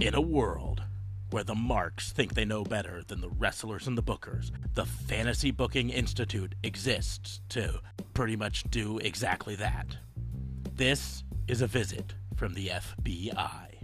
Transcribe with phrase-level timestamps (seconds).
[0.00, 0.84] In a world
[1.30, 5.50] where the marks think they know better than the wrestlers and the bookers, the Fantasy
[5.50, 7.80] Booking Institute exists to
[8.14, 9.96] pretty much do exactly that.
[10.72, 13.74] This is a visit from the FBI.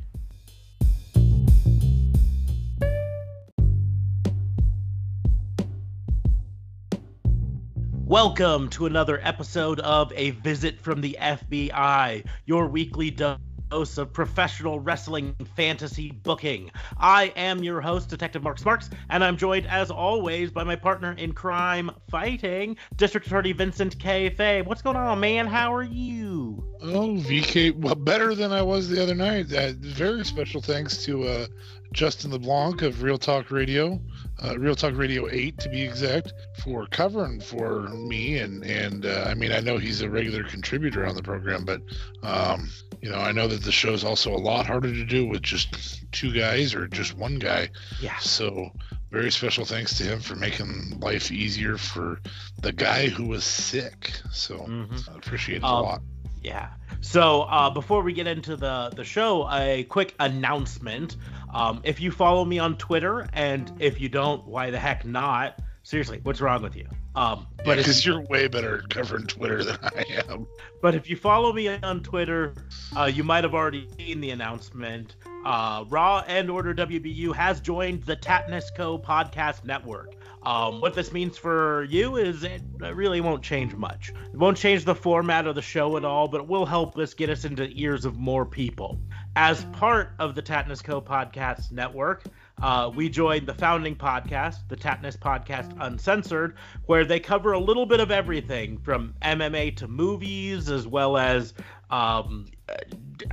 [8.05, 13.39] Welcome to another episode of A Visit from the FBI, your weekly dose
[13.75, 16.71] of professional wrestling fantasy booking.
[16.97, 21.13] I am your host, Detective Mark Smarks, and I'm joined, as always, by my partner
[21.19, 24.31] in crime fighting, District Attorney Vincent K.
[24.31, 24.63] Fay.
[24.63, 25.49] What's going on, man?
[25.49, 26.63] How are you?
[26.83, 29.53] Oh, VK, well, better than I was the other night.
[29.53, 31.47] Uh, very special thanks to uh,
[31.93, 34.01] Justin LeBlanc of Real Talk Radio
[34.43, 38.39] uh, Real Talk Radio 8 to be exact, for covering for me.
[38.39, 41.81] And, and uh, I mean, I know he's a regular contributor on the program, but,
[42.23, 42.69] um,
[43.05, 46.11] you know, I know that the show's also a lot harder to do with just
[46.11, 47.69] two guys or just one guy.
[48.01, 48.17] Yeah.
[48.17, 48.71] So,
[49.11, 52.19] very special thanks to him for making life easier for
[52.63, 54.11] the guy who was sick.
[54.33, 54.97] So, mm-hmm.
[55.15, 56.03] I appreciate it um, a lot.
[56.43, 56.71] Yeah.
[57.03, 61.19] So uh, before we get into the the show, a quick announcement.
[61.53, 65.61] Um, if you follow me on Twitter, and if you don't, why the heck not?
[65.83, 66.89] Seriously, what's wrong with you?
[67.17, 70.47] Um, but because yeah, you're way better at covering Twitter than I am.
[70.83, 72.55] But if you follow me on Twitter,
[72.97, 75.17] uh, you might have already seen the announcement.
[75.45, 80.15] Uh, Raw and Order WBU has joined the Tatnus Co podcast network.
[80.43, 84.13] Um, what this means for you is it really won't change much.
[84.33, 87.15] It won't change the format of the show at all, but it will help us
[87.15, 89.01] get us into the ears of more people.
[89.37, 92.25] As part of the Tatnus Co podcast network,
[92.63, 97.87] uh, we joined the founding podcast, the Tatnus Podcast Uncensored, where they cover a little
[97.87, 101.53] bit of everything from MMA to movies, as well as
[101.91, 102.47] um,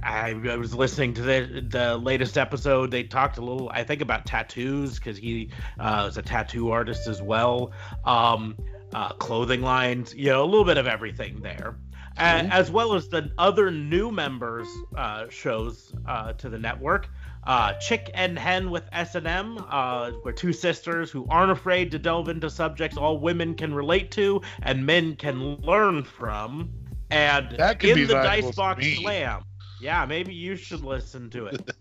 [0.03, 2.91] I, I, was listening to the, the latest episode.
[2.91, 5.49] They talked a little, I think, about tattoos because he
[5.79, 7.71] uh, is a tattoo artist as well.
[8.05, 8.57] Um,
[8.93, 11.77] uh, clothing lines, you know, a little bit of everything there
[12.17, 12.51] mm-hmm.
[12.51, 17.09] as well as the other new members uh, shows uh, to the network.
[17.43, 22.29] Uh, Chick and Hen with S&M, uh, we're two sisters who aren't afraid to delve
[22.29, 26.69] into subjects all women can relate to and men can learn from.
[27.09, 29.43] And that in the Dice Box Slam,
[29.81, 31.71] yeah, maybe you should listen to it.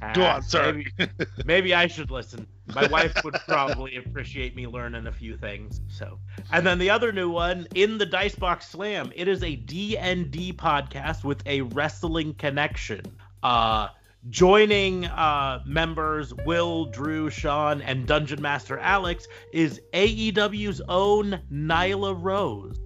[0.14, 0.92] Go on, sorry.
[0.98, 1.12] Maybe,
[1.46, 2.46] maybe I should listen.
[2.74, 5.80] My wife would probably appreciate me learning a few things.
[5.88, 6.18] So,
[6.52, 11.24] and then the other new one, in the Dicebox Slam, it is a D&D podcast
[11.24, 13.02] with a wrestling connection.
[13.42, 13.88] Uh,
[14.28, 22.78] joining uh, members Will, Drew, Sean, and Dungeon Master Alex is AEW's own Nyla Rose.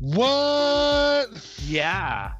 [0.00, 1.28] What?
[1.64, 2.32] Yeah.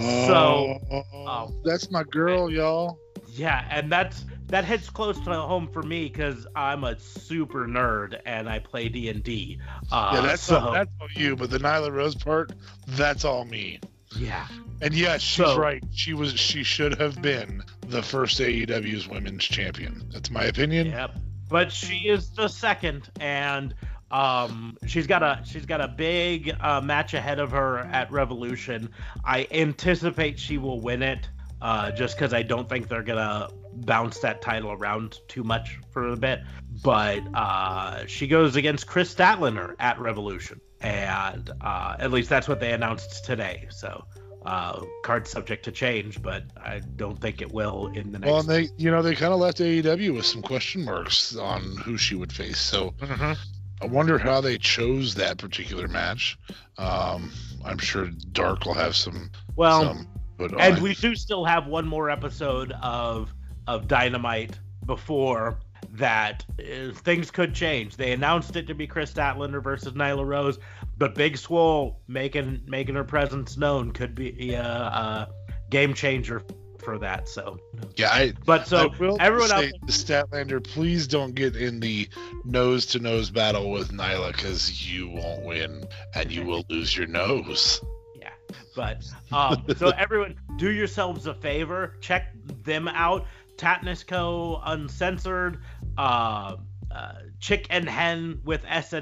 [0.00, 2.98] So oh, that's my girl, y'all.
[3.28, 8.18] Yeah, and that's that hits close to home for me because I'm a super nerd
[8.26, 9.58] and I play D and D.
[9.92, 11.36] Uh, yeah, that's so, all, that's all you.
[11.36, 12.52] But the Nyla Rose part,
[12.88, 13.80] that's all me.
[14.16, 14.46] Yeah.
[14.80, 15.82] And yes, she's so, right.
[15.92, 20.08] She was she should have been the first AEW's women's champion.
[20.12, 20.88] That's my opinion.
[20.88, 21.16] Yep.
[21.48, 23.74] But she is the second, and
[24.10, 28.90] um, she's got a she's got a big uh, match ahead of her at Revolution.
[29.24, 31.28] I anticipate she will win it,
[31.60, 33.48] uh, just because I don't think they're gonna
[33.84, 36.40] bounce that title around too much for a bit.
[36.82, 42.60] But uh, she goes against Kris Statlander at Revolution, and uh, at least that's what
[42.60, 43.66] they announced today.
[43.70, 44.04] So
[44.44, 48.30] uh, card subject to change, but I don't think it will in the next.
[48.30, 51.76] Well, and they, you know, they kind of left AEW with some question marks on
[51.76, 52.58] who she would face.
[52.58, 53.32] So mm-hmm.
[53.80, 56.38] I wonder how they chose that particular match.
[56.78, 57.32] Um,
[57.64, 59.30] I'm sure Dark will have some.
[59.56, 63.32] Well, some, but and we do still have one more episode of
[63.68, 65.60] of Dynamite before
[65.92, 66.44] that.
[66.58, 67.96] Uh, things could change.
[67.96, 70.58] They announced it to be Kris Statlander versus Nyla Rose,
[70.96, 75.28] but Big Swole making making her presence known could be a, a
[75.70, 76.42] game changer
[76.78, 77.28] for that.
[77.28, 77.58] So
[77.96, 82.08] yeah, I, but so everyone out Statlander, please don't get in the
[82.44, 85.84] nose to nose battle with Nyla because you won't win
[86.14, 87.80] and you will lose your nose.
[88.18, 88.30] Yeah,
[88.74, 92.32] but um, so everyone, do yourselves a favor, check
[92.64, 93.26] them out.
[93.58, 94.60] Tatnus Co.
[94.64, 95.58] Uncensored,
[95.98, 96.56] uh,
[96.90, 98.94] uh, Chick and Hen with S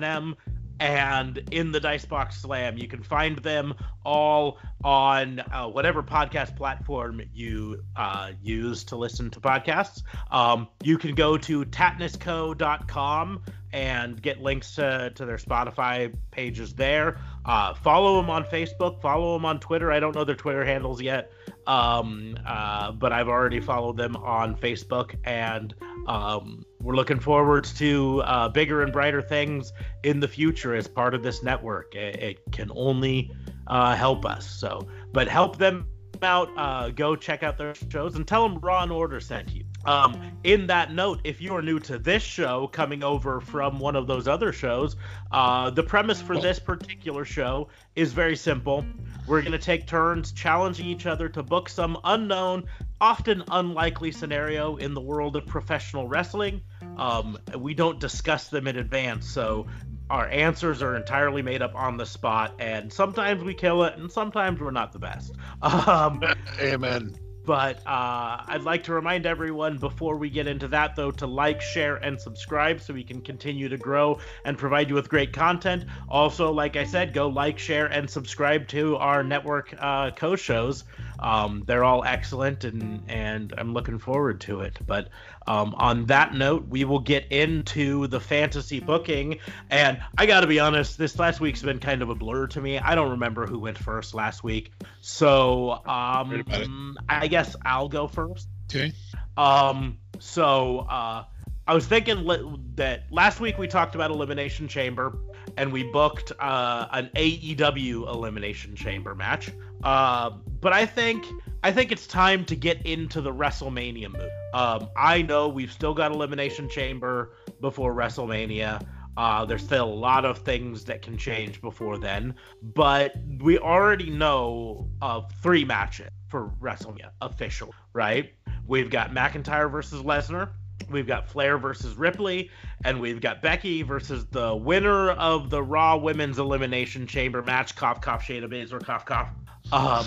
[0.81, 2.77] and in the Dicebox Slam.
[2.77, 3.75] You can find them
[4.05, 10.03] all on uh, whatever podcast platform you uh, use to listen to podcasts.
[10.31, 13.43] Um, you can go to tatnusco.com
[13.73, 17.19] and get links to, to their Spotify pages there.
[17.45, 19.91] Uh, follow them on Facebook, follow them on Twitter.
[19.93, 21.33] I don't know their Twitter handles yet,
[21.67, 25.75] um, uh, but I've already followed them on Facebook, and
[26.07, 29.73] um, we're looking forward to uh, bigger and brighter things
[30.05, 31.95] in the future as part of this network.
[31.95, 33.33] It, it can only
[33.67, 34.49] uh, help us.
[34.49, 35.87] So, but help them
[36.23, 36.49] out.
[36.57, 39.66] Uh, go check out their shows and tell them Raw and Order sent you.
[39.87, 43.97] Um, in that note, if you are new to this show, coming over from one
[43.97, 44.97] of those other shows,
[45.31, 48.85] uh, the premise for this particular show is very simple.
[49.27, 52.67] We're going to take turns challenging each other to book some unknown,
[53.01, 56.63] often unlikely scenario in the world of professional wrestling.
[56.97, 59.67] Um, we don't discuss them in advance, so
[60.11, 64.11] our answers are entirely made up on the spot, and sometimes we kill it, and
[64.11, 65.35] sometimes we're not the best.
[65.63, 66.23] Um,
[66.61, 67.17] Amen.
[67.47, 71.61] But uh, I'd like to remind everyone before we get into that, though, to like,
[71.61, 75.85] share, and subscribe so we can continue to grow and provide you with great content.
[76.09, 80.85] Also, like I said, go like, share, and subscribe to our network uh, co shows.
[81.21, 84.79] Um, they're all excellent, and and I'm looking forward to it.
[84.87, 85.09] But
[85.47, 89.39] um, on that note, we will get into the fantasy booking.
[89.71, 92.61] And I got to be honest, this last week's been kind of a blur to
[92.61, 92.79] me.
[92.79, 98.49] I don't remember who went first last week, so um, I guess I'll go first.
[98.71, 98.93] Okay.
[99.37, 101.25] Um, so uh,
[101.67, 105.19] I was thinking li- that last week we talked about Elimination Chamber,
[105.57, 109.51] and we booked uh, an AEW Elimination Chamber match.
[109.83, 111.25] Uh, but I think
[111.67, 114.31] I think it's time to get into the WrestleMania mood.
[114.55, 118.87] Um, I know we've still got Elimination Chamber before WrestleMania.
[119.17, 124.11] Uh, there's still a lot of things that can change before then, but we already
[124.11, 128.33] know of three matches for WrestleMania official, right?
[128.69, 130.51] We've got McIntyre versus Lesnar,
[130.89, 132.49] we've got Flair versus Ripley,
[132.85, 137.75] and we've got Becky versus the winner of the Raw Women's Elimination Chamber match.
[137.75, 139.33] Cough, cough, Shayna Baszler, cough, cough.
[139.73, 140.07] Um,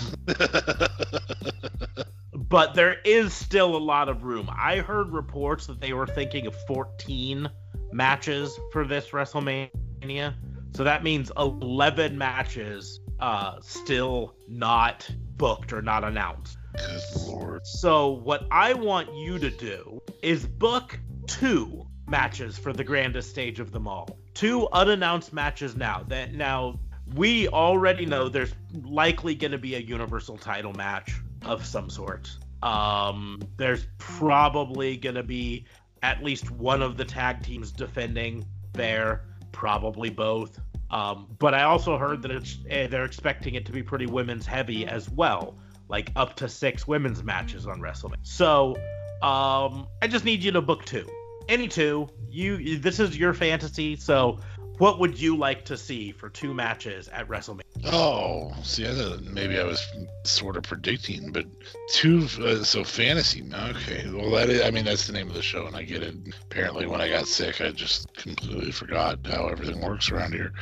[2.34, 4.50] but there is still a lot of room.
[4.52, 7.48] I heard reports that they were thinking of 14
[7.92, 10.34] matches for this WrestleMania.
[10.74, 16.56] So that means 11 matches uh, still not booked or not announced.
[16.76, 17.66] Good lord.
[17.66, 23.60] So what I want you to do is book two matches for the grandest stage
[23.60, 24.18] of them all.
[24.34, 26.04] Two unannounced matches now.
[26.08, 26.78] That now
[27.14, 31.14] we already know there's likely going to be a universal title match
[31.44, 32.30] of some sort.
[32.62, 35.64] Um, there's probably going to be
[36.02, 40.58] at least one of the tag teams defending there, probably both.
[40.90, 44.46] Um, but I also heard that it's eh, they're expecting it to be pretty women's
[44.46, 45.56] heavy as well,
[45.88, 48.16] like up to six women's matches on WrestleMania.
[48.22, 48.74] So
[49.22, 51.08] um, I just need you to book two,
[51.48, 52.08] any two.
[52.28, 54.40] You this is your fantasy, so
[54.80, 57.60] what would you like to see for two matches at WrestleMania?
[57.84, 59.86] Oh, see, I thought maybe I was
[60.24, 61.44] sort of predicting, but
[61.90, 62.26] two.
[62.40, 63.44] Uh, so fantasy.
[63.52, 64.62] Okay, well, that is.
[64.62, 66.14] I mean, that's the name of the show, and I get it.
[66.44, 70.52] Apparently, when I got sick, I just completely forgot how everything works around here.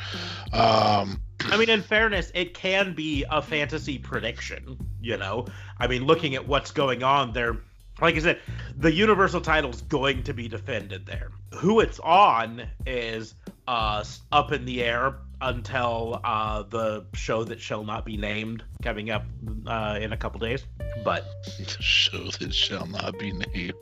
[0.51, 4.77] Um, I mean, in fairness, it can be a fantasy prediction.
[4.99, 5.45] You know,
[5.77, 7.57] I mean, looking at what's going on there,
[8.01, 8.39] like I said,
[8.77, 11.31] the Universal title's going to be defended there.
[11.55, 13.35] Who it's on is
[13.69, 19.11] uh, up in the air until uh, the show that shall not be named coming
[19.11, 19.23] up
[19.67, 20.65] uh, in a couple days.
[21.05, 21.23] But
[21.59, 23.75] the show that shall not be named.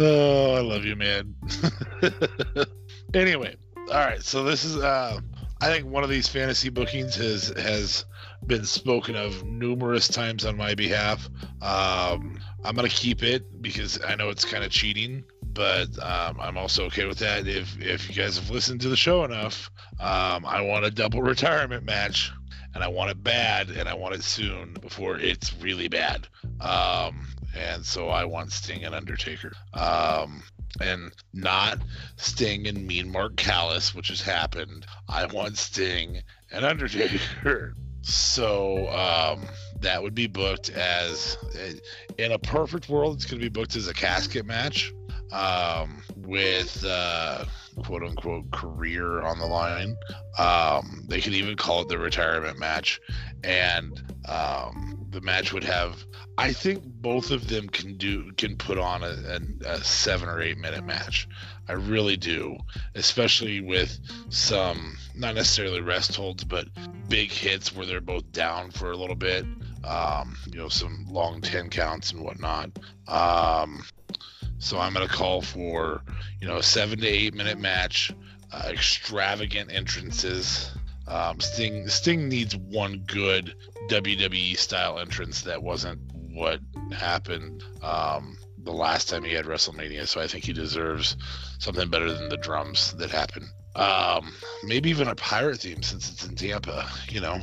[0.00, 1.36] Oh, I love you, man.
[3.14, 4.20] anyway, all right.
[4.20, 5.20] So this is, uh,
[5.60, 8.04] I think, one of these fantasy bookings has has
[8.46, 11.28] been spoken of numerous times on my behalf.
[11.62, 15.22] Um, I'm gonna keep it because I know it's kind of cheating,
[15.58, 17.48] but um, I'm also okay with that.
[17.48, 21.20] If if you guys have listened to the show enough, um, I want a double
[21.20, 22.30] retirement match,
[22.76, 26.28] and I want it bad, and I want it soon before it's really bad.
[26.60, 29.52] Um, and so I want Sting and Undertaker.
[29.74, 30.44] Um,
[30.80, 31.78] and not
[32.14, 34.86] Sting and Mean Mark Callous, which has happened.
[35.08, 36.22] I want Sting
[36.52, 37.74] and Undertaker.
[38.02, 39.44] So um,
[39.80, 41.36] that would be booked as,
[42.16, 44.92] in a perfect world, it's going to be booked as a casket match
[45.32, 47.44] um, with uh,
[47.84, 49.96] quote unquote career on the line.
[50.38, 53.00] Um, they could even call it the retirement match.
[53.44, 56.04] And um, the match would have.
[56.36, 60.40] I think both of them can do can put on a, a, a seven or
[60.40, 61.28] eight minute match.
[61.68, 62.56] I really do,
[62.94, 63.98] especially with
[64.30, 66.68] some not necessarily rest holds, but
[67.08, 69.44] big hits where they're both down for a little bit.
[69.84, 72.70] Um, you know, some long ten counts and whatnot.
[73.06, 73.84] Um,
[74.58, 76.02] so I'm gonna call for
[76.40, 78.12] you know a seven to eight minute match,
[78.52, 80.70] uh, extravagant entrances.
[81.06, 83.54] Um, Sting Sting needs one good
[83.88, 86.60] WWE style entrance that wasn't what
[86.92, 90.06] happened um, the last time he had WrestleMania.
[90.06, 91.16] So I think he deserves
[91.58, 93.46] something better than the drums that happened.
[93.74, 94.32] Um,
[94.64, 96.88] maybe even a pirate theme since it's in Tampa.
[97.08, 97.40] You know,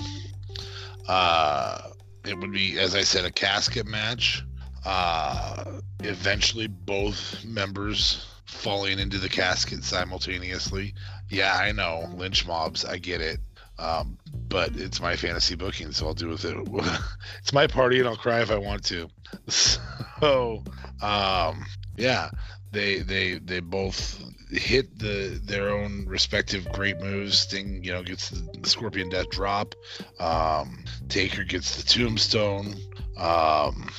[1.08, 1.90] uh,
[2.26, 4.44] it would be, as I said, a casket match.
[4.86, 10.94] Uh, eventually, both members falling into the casket simultaneously.
[11.30, 12.86] Yeah, I know lynch mobs.
[12.86, 13.40] I get it.
[13.78, 16.56] Um, but it's my fantasy booking, so I'll do with it.
[17.40, 19.10] it's my party, and I'll cry if I want to.
[20.22, 20.64] So,
[21.02, 21.66] um,
[21.98, 22.30] yeah,
[22.72, 24.18] they they they both
[24.50, 27.40] hit the their own respective great moves.
[27.40, 29.76] Sting, you know, gets the, the Scorpion Death drop.
[30.20, 32.76] Um, Taker gets the Tombstone.
[33.18, 33.90] Um,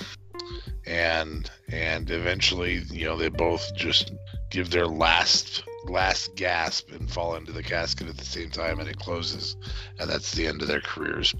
[0.87, 4.13] and and eventually, you know, they both just
[4.51, 8.89] give their last last gasp and fall into the casket at the same time, and
[8.89, 9.57] it closes,
[9.99, 11.35] and that's the end of their careers.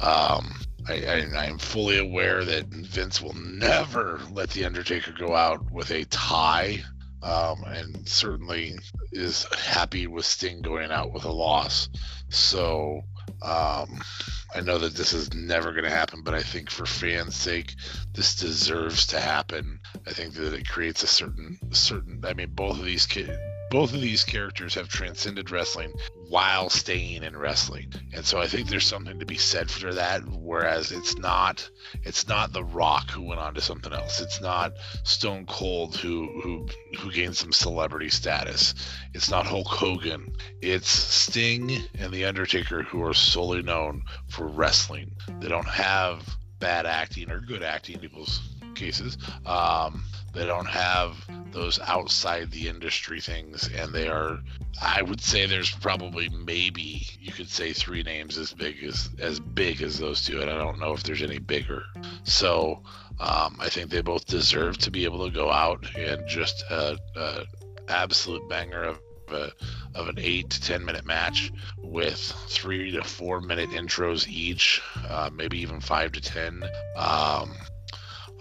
[0.00, 0.54] Um,
[0.88, 0.94] I,
[1.36, 6.04] I, am fully aware that Vince will never let the Undertaker go out with a
[6.04, 6.82] tie,
[7.22, 8.78] um, and certainly
[9.12, 11.88] is happy with Sting going out with a loss.
[12.28, 13.02] So
[13.42, 14.00] um,
[14.54, 17.74] I know that this is never going to happen, but I think for fans' sake,
[18.14, 19.80] this deserves to happen.
[20.06, 22.24] I think that it creates a certain certain.
[22.24, 23.36] I mean, both of these kids
[23.70, 25.92] both of these characters have transcended wrestling
[26.30, 27.92] while staying in wrestling.
[28.14, 31.68] And so i think there's something to be said for that whereas it's not
[32.04, 34.20] it's not the rock who went on to something else.
[34.20, 36.68] It's not stone cold who who
[37.00, 38.74] who gained some celebrity status.
[39.12, 40.36] It's not hulk hogan.
[40.62, 45.16] It's sting and the undertaker who are solely known for wrestling.
[45.40, 51.16] They don't have bad acting or good acting in people's cases um, they don't have
[51.52, 54.38] those outside the industry things, and they are.
[54.80, 59.40] I would say there's probably maybe you could say three names as big as as
[59.40, 61.84] big as those two, and I don't know if there's any bigger.
[62.22, 62.82] So
[63.18, 66.96] um, I think they both deserve to be able to go out and just a,
[67.16, 67.44] a
[67.88, 69.00] absolute banger of
[69.32, 69.52] a,
[69.94, 75.30] of an eight to ten minute match with three to four minute intros each, uh,
[75.32, 76.62] maybe even five to ten.
[76.96, 77.56] Um,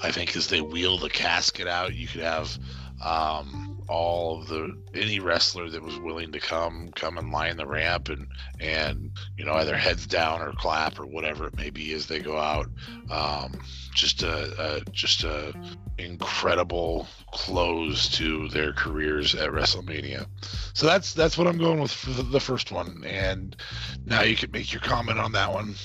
[0.02, 2.58] I think as they wheel the casket out, you could have
[3.04, 7.66] um, all of the any wrestler that was willing to come come and line the
[7.66, 8.28] ramp and
[8.60, 12.20] and you know either heads down or clap or whatever it may be as they
[12.20, 12.68] go out.
[13.10, 13.60] Um,
[13.94, 15.54] just a, a just a
[15.98, 20.28] incredible close to their careers at WrestleMania.
[20.74, 23.04] So that's that's what I'm going with for the first one.
[23.06, 23.56] And
[24.06, 25.76] now you can make your comment on that one.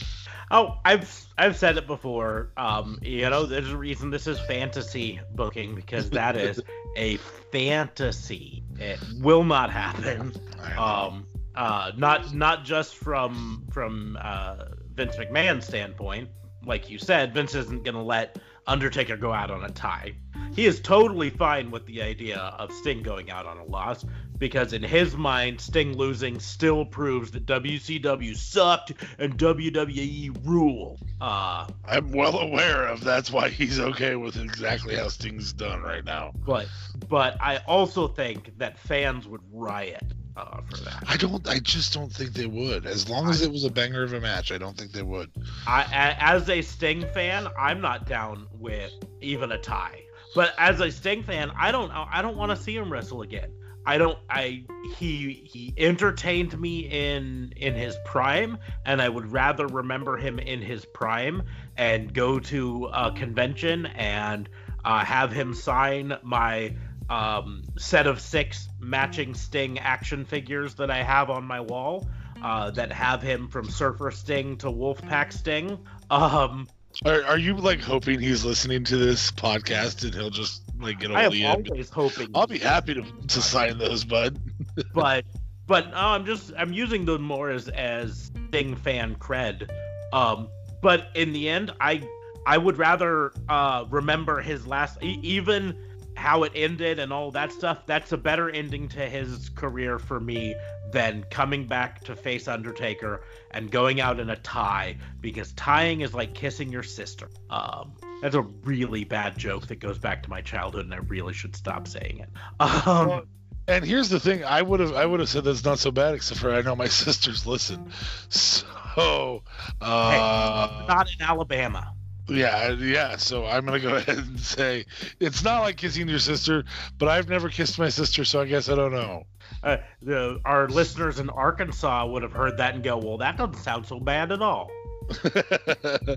[0.51, 2.51] Oh, I've I've said it before.
[2.57, 6.61] Um, you know, there's a reason this is fantasy booking because that is
[6.97, 7.17] a
[7.51, 8.63] fantasy.
[8.79, 10.33] It will not happen.
[10.79, 14.65] Um, uh, not not just from from uh,
[14.95, 16.31] Vince McMahon's standpoint.
[16.65, 20.15] Like you said, Vince isn't gonna let Undertaker go out on a tie.
[20.55, 24.05] He is totally fine with the idea of Sting going out on a loss
[24.39, 30.99] because in his mind, Sting losing still proves that WCW sucked and WWE rule.
[31.21, 36.05] Uh, I'm well aware of that's why he's okay with exactly how Sting's done right
[36.05, 36.33] now.
[36.45, 36.67] But
[37.09, 40.05] but I also think that fans would riot
[40.37, 41.05] uh, for that.
[41.09, 41.47] I don't.
[41.49, 42.87] I just don't think they would.
[42.87, 45.03] As long as I, it was a banger of a match, I don't think they
[45.03, 45.31] would.
[45.67, 50.01] I, as a Sting fan, I'm not down with even a tie.
[50.35, 51.91] But as a Sting fan, I don't.
[51.91, 53.51] I don't want to see him wrestle again.
[53.87, 54.65] I don't I
[54.97, 60.63] he he entertained me in in his prime and I would rather remember him in
[60.63, 61.43] his prime
[61.77, 64.49] and go to a convention and
[64.85, 66.75] uh, have him sign my
[67.11, 72.09] um, set of six matching Sting action figures that I have on my wall
[72.43, 75.79] uh, that have him from Surfer Sting to Wolfpack Sting.
[76.11, 76.69] Um,
[77.05, 81.11] are, are you like hoping he's listening to this podcast and he'll just like get
[81.11, 82.29] a I am always hoping.
[82.35, 84.39] I'll be happy to, to sign those, bud.
[84.95, 85.25] but
[85.67, 89.71] but no, I'm just I'm using them more as as Sting fan cred.
[90.13, 90.49] Um,
[90.83, 92.07] but in the end, I
[92.47, 95.77] I would rather uh, remember his last even
[96.17, 100.21] how it ended and all that stuff, that's a better ending to his career for
[100.21, 100.55] me
[100.93, 106.15] than coming back to face Undertaker and going out in a tie because tying is
[106.15, 107.29] like kissing your sister.
[107.51, 111.35] Um, that's a really bad joke that goes back to my childhood, and I really
[111.35, 112.31] should stop saying it.
[112.59, 113.23] Um, Well,
[113.69, 116.15] and here's the thing: I would have I would have said that's not so bad,
[116.15, 117.91] except for I know my sisters listen.
[118.31, 119.43] So,
[119.83, 121.93] uh, not in Alabama.
[122.27, 123.17] yeah, yeah.
[123.17, 124.87] So I'm gonna go ahead and say
[125.21, 126.65] it's not like kissing your sister,
[126.97, 129.25] but I've never kissed my sister, so I guess I don't know.
[129.63, 133.63] Uh, the, our listeners in Arkansas would have heard that and go, "Well, that doesn't
[133.63, 134.71] sound so bad at all."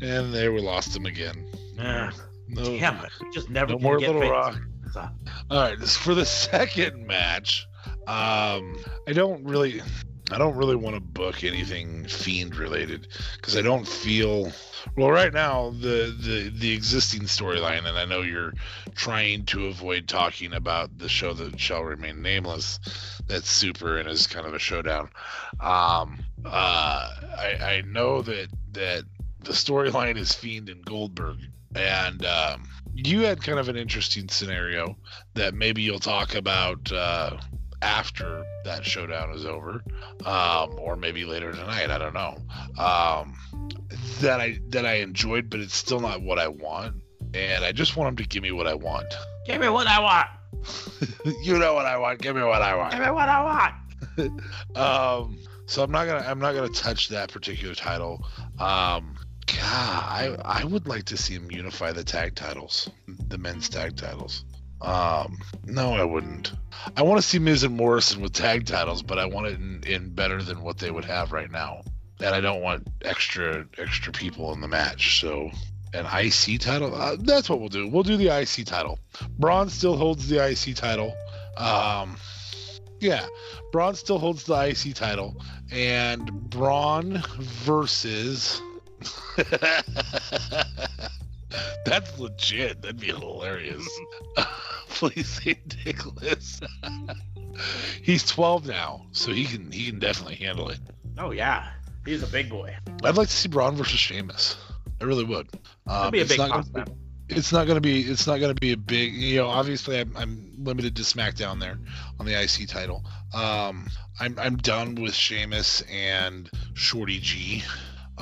[0.00, 1.46] and there we lost him again.
[1.78, 2.10] Uh,
[2.48, 4.94] No, damn it, we just never no more get Little famous.
[4.94, 5.12] Rock.
[5.50, 7.66] All right, this for the second match.
[8.06, 8.76] Um,
[9.06, 9.80] I don't really,
[10.32, 14.50] I don't really want to book anything fiend related because I don't feel.
[14.96, 18.54] Well, right now the the the existing storyline, and I know you're
[18.94, 22.80] trying to avoid talking about the show that shall remain nameless.
[23.26, 25.10] That's super and is kind of a showdown.
[25.60, 29.04] Um, uh, I I know that that
[29.40, 31.38] the storyline is Fiend and Goldberg,
[31.74, 34.96] and um, you had kind of an interesting scenario
[35.34, 37.36] that maybe you'll talk about uh,
[37.82, 39.82] after that showdown is over,
[40.24, 41.90] um, or maybe later tonight.
[41.90, 42.38] I don't know.
[42.82, 43.36] Um,
[44.20, 47.02] that I that I enjoyed, but it's still not what I want,
[47.34, 49.12] and I just want them to give me what I want.
[49.46, 50.28] Give me what I want.
[51.42, 52.20] you know what I want.
[52.20, 52.92] Give me what I want.
[52.92, 53.74] Give me what I want.
[54.74, 58.26] Um, so I'm not gonna I'm not gonna touch that particular title.
[58.58, 62.90] Um, God, I I would like to see him unify the tag titles,
[63.28, 64.44] the men's tag titles.
[64.82, 66.52] Um, no, I wouldn't.
[66.96, 69.84] I want to see Miz and Morrison with tag titles, but I want it in,
[69.86, 71.82] in better than what they would have right now.
[72.18, 75.20] And I don't want extra extra people in the match.
[75.20, 75.50] So
[75.94, 77.86] an IC title, uh, that's what we'll do.
[77.86, 78.98] We'll do the IC title.
[79.38, 81.14] Braun still holds the IC title.
[81.56, 82.16] Um,
[83.00, 83.26] yeah,
[83.70, 88.60] Braun still holds the IC title, and Braun versus.
[91.84, 92.82] That's legit.
[92.82, 93.88] That'd be hilarious.
[94.94, 96.60] Please say Nicholas.
[98.02, 100.78] He's 12 now, so he can he can definitely handle it.
[101.18, 101.68] Oh yeah,
[102.06, 102.74] he's a big boy.
[103.04, 104.56] I'd like to see Braun versus Sheamus.
[105.00, 105.48] I really would.
[105.86, 106.92] Um, be a it's big not gonna be-
[107.28, 108.00] It's not going to be.
[108.02, 109.14] It's not going to be a big.
[109.14, 111.78] You know, obviously, I'm, I'm limited to SmackDown there
[112.18, 113.04] on the IC title.
[113.34, 113.88] Um,
[114.20, 117.62] I'm I'm done with Sheamus and Shorty G.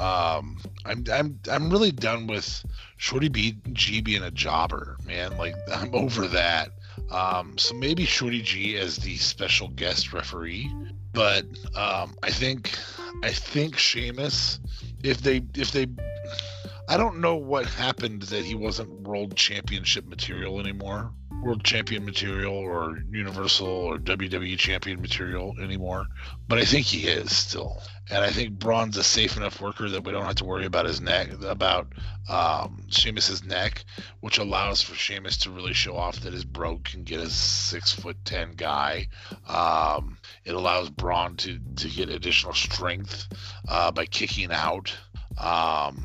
[0.00, 2.64] Um, I'm I'm I'm really done with
[2.96, 5.36] Shorty B G being a jobber, man.
[5.36, 6.70] Like I'm over that.
[7.10, 10.72] Um, so maybe Shorty G as the special guest referee,
[11.12, 11.44] but
[11.76, 12.78] um, I think
[13.22, 14.58] I think Sheamus,
[15.02, 15.86] if they if they
[16.90, 22.52] I don't know what happened that he wasn't world championship material anymore, world champion material
[22.52, 26.06] or universal or WWE champion material anymore,
[26.48, 27.80] but I think he is still.
[28.10, 30.84] And I think Braun's a safe enough worker that we don't have to worry about
[30.84, 31.92] his neck, about
[32.28, 33.84] um, Sheamus's neck,
[34.18, 37.92] which allows for Sheamus to really show off that his bro can get a six
[37.92, 39.06] foot ten guy.
[39.46, 43.28] Um, it allows Braun to to get additional strength
[43.68, 44.92] uh, by kicking out.
[45.38, 46.04] Um,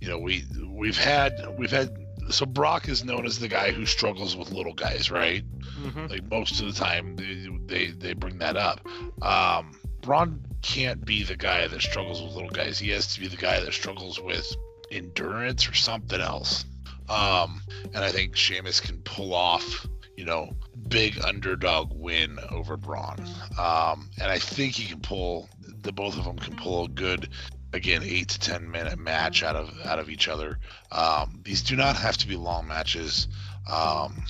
[0.00, 1.96] you know, we we've had we've had
[2.30, 5.44] so Brock is known as the guy who struggles with little guys, right?
[5.82, 6.10] Mhm.
[6.10, 8.86] Like most of the time, they they, they bring that up.
[9.22, 12.78] Um, Braun can't be the guy that struggles with little guys.
[12.78, 14.46] He has to be the guy that struggles with
[14.90, 16.64] endurance or something else.
[17.08, 19.86] Um, and I think Sheamus can pull off,
[20.16, 20.50] you know,
[20.88, 23.18] big underdog win over Braun.
[23.58, 25.48] Um, and I think he can pull
[25.82, 27.28] the both of them can pull a good
[27.72, 30.58] again eight to ten minute match out of out of each other.
[30.92, 33.28] Um, these do not have to be long matches.
[33.70, 34.22] Um,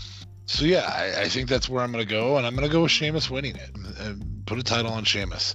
[0.46, 2.72] so yeah, I, I think that's where I'm going to go, and I'm going to
[2.72, 5.54] go with Sheamus winning it and put a title on Sheamus.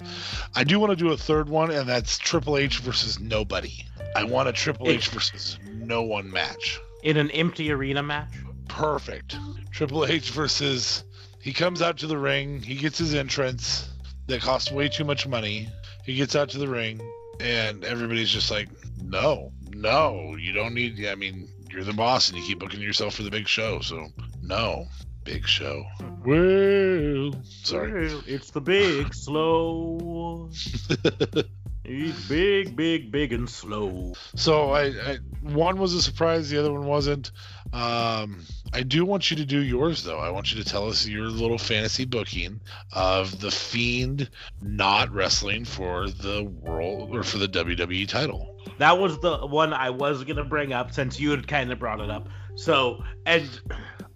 [0.56, 3.86] I do want to do a third one, and that's Triple H versus nobody.
[4.16, 6.80] I want a Triple H versus no one match.
[7.04, 8.30] In an empty arena match.
[8.70, 9.38] Perfect.
[9.72, 11.04] Triple H versus
[11.42, 13.90] he comes out to the ring, he gets his entrance
[14.28, 15.70] that costs way too much money.
[16.06, 17.02] He gets out to the ring,
[17.40, 18.70] and everybody's just like,
[19.04, 21.06] no, no, you don't need.
[21.06, 24.08] I mean, you're the boss, and you keep booking yourself for the big show, so
[24.42, 24.86] no,
[25.24, 25.84] big show.
[26.26, 28.08] Well, sorry.
[28.08, 30.50] Well, it's the big slow.
[31.88, 34.14] It's big, big, big and slow.
[34.36, 37.32] So I, I one was a surprise, the other one wasn't.
[37.74, 38.44] Um,
[38.74, 40.18] I do want you to do yours though.
[40.18, 42.60] I want you to tell us your little fantasy booking
[42.92, 44.30] of the Fiend
[44.62, 48.56] not wrestling for the world or for the WWE title.
[48.80, 52.02] That was the one I was gonna bring up since you had kind of brought
[52.02, 52.28] it up.
[52.56, 53.48] So, and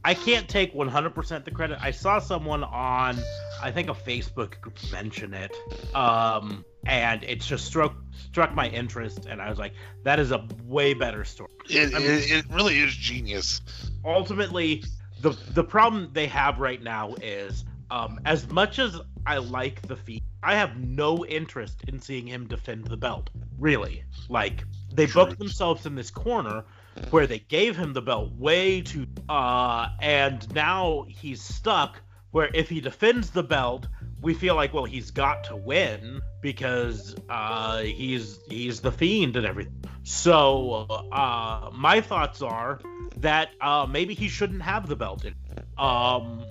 [0.04, 1.78] I can't take 100% the credit.
[1.82, 3.18] I saw someone on,
[3.62, 5.56] I think a Facebook group mention it,
[5.94, 10.46] um, and it just struck struck my interest, and I was like, that is a
[10.66, 11.50] way better story.
[11.70, 13.62] It, I mean- it, it really is genius.
[14.06, 14.84] ultimately
[15.22, 19.96] the the problem they have right now is um, as much as I like the
[19.96, 23.30] feat, I have no interest in seeing him defend the belt.
[23.58, 24.64] Really, like
[24.94, 25.26] they True.
[25.26, 26.64] booked themselves in this corner
[27.10, 32.02] where they gave him the belt way too, uh, and now he's stuck.
[32.32, 33.88] Where if he defends the belt,
[34.22, 39.46] we feel like well he's got to win because uh, he's he's the fiend and
[39.46, 39.84] everything.
[40.04, 42.80] So uh, my thoughts are
[43.18, 45.26] that uh, maybe he shouldn't have the belt.
[45.26, 45.36] In.
[45.78, 46.46] Um,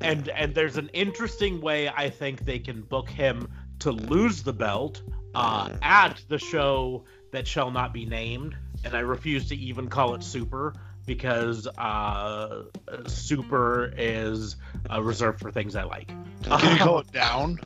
[0.00, 3.48] and and there's an interesting way I think they can book him
[3.80, 5.02] to lose the belt
[5.34, 10.14] uh, at the show that shall not be named, and I refuse to even call
[10.14, 10.74] it Super
[11.10, 12.62] because uh,
[13.08, 14.54] Super is
[14.88, 16.06] uh, reserved for things I like.
[16.44, 17.58] Can you call it down?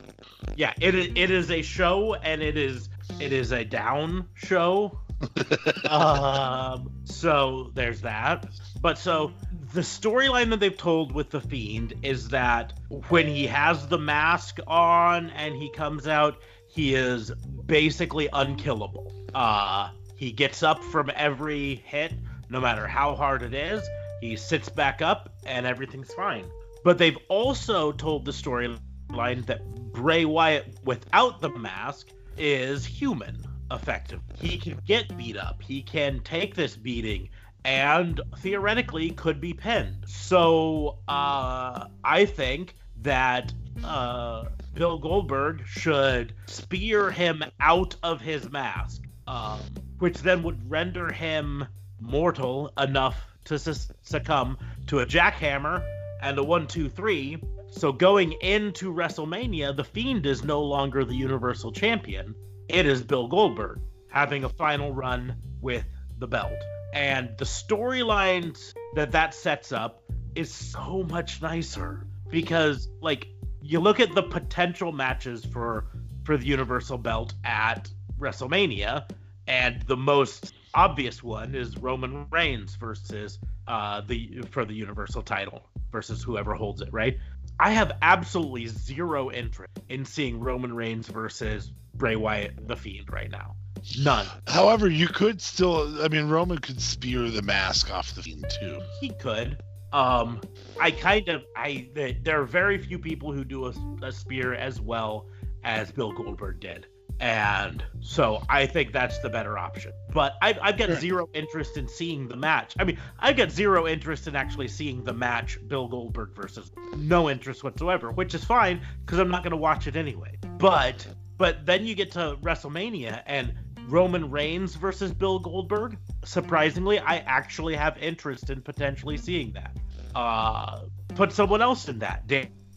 [0.55, 4.97] Yeah, it it is a show, and it is it is a down show.
[5.91, 8.47] um, so there's that.
[8.81, 9.31] But so
[9.75, 12.73] the storyline that they've told with the fiend is that
[13.09, 17.29] when he has the mask on and he comes out, he is
[17.67, 19.13] basically unkillable.
[19.35, 22.13] Uh, he gets up from every hit,
[22.55, 23.85] no matter how hard it is.
[24.21, 26.45] He sits back up, and everything's fine.
[26.85, 34.21] But they've also told the storyline that Bray Wyatt without the mask is human, effective.
[34.39, 35.61] He can get beat up.
[35.61, 37.27] He can take this beating
[37.65, 40.05] and theoretically could be pinned.
[40.07, 49.01] So uh, I think that uh, Bill Goldberg should spear him out of his mask,
[49.27, 49.59] um,
[49.99, 51.65] which then would render him
[52.05, 53.15] mortal enough
[53.45, 55.83] to sus- succumb to a jackhammer
[56.21, 57.41] and a one, two, three.
[57.71, 62.35] So going into WrestleMania, the Fiend is no longer the Universal Champion.
[62.69, 65.85] It is Bill Goldberg having a final run with
[66.19, 66.57] the belt.
[66.93, 70.01] And the storylines that that sets up
[70.35, 73.27] is so much nicer because, like,
[73.61, 75.87] you look at the potential matches for
[76.23, 79.07] for the Universal belt at WrestleMania,
[79.47, 85.69] and the most obvious one is Roman Reigns versus uh, the for the Universal title
[85.91, 87.17] versus whoever holds it, right?
[87.59, 93.31] I have absolutely zero interest in seeing Roman Reigns versus Bray Wyatt, the Fiend, right
[93.31, 93.55] now.
[93.99, 94.25] None.
[94.47, 96.03] However, you could still.
[96.03, 98.81] I mean, Roman could spear the mask off the fiend too.
[98.99, 99.61] He could.
[99.93, 100.41] Um,
[100.81, 104.81] I kind of I there are very few people who do a, a spear as
[104.81, 105.27] well
[105.63, 106.87] as Bill Goldberg did,
[107.19, 109.91] and so I think that's the better option.
[110.13, 110.95] But I've, I've got Sure.
[110.99, 112.73] zero interest in seeing the match.
[112.79, 117.29] I mean, I've got zero interest in actually seeing the match Bill Goldberg versus no
[117.29, 120.37] interest whatsoever, which is fine because I'm not going to watch it anyway.
[120.57, 123.53] But but then you get to WrestleMania and
[123.87, 125.97] Roman Reigns versus Bill Goldberg.
[126.23, 129.75] Surprisingly, I actually have interest in potentially seeing that.
[130.15, 132.25] Uh, put someone else in that.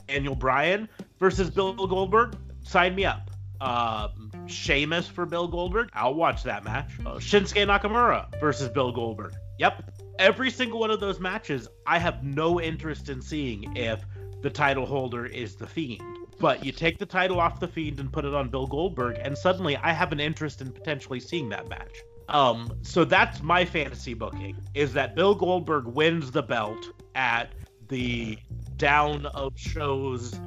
[0.09, 2.37] Daniel Bryan versus Bill Goldberg.
[2.65, 3.31] Sign me up.
[3.61, 5.91] Um, Sheamus for Bill Goldberg.
[5.95, 6.91] I'll watch that match.
[7.01, 9.35] Uh, Shinsuke Nakamura versus Bill Goldberg.
[9.59, 9.93] Yep.
[10.19, 14.05] Every single one of those matches, I have no interest in seeing if
[14.43, 16.03] the title holder is the Fiend.
[16.41, 19.37] But you take the title off the Fiend and put it on Bill Goldberg, and
[19.37, 21.97] suddenly I have an interest in potentially seeing that match.
[22.29, 27.53] Um, so that's my fantasy booking: is that Bill Goldberg wins the belt at
[27.89, 28.39] the
[28.77, 30.39] down of shows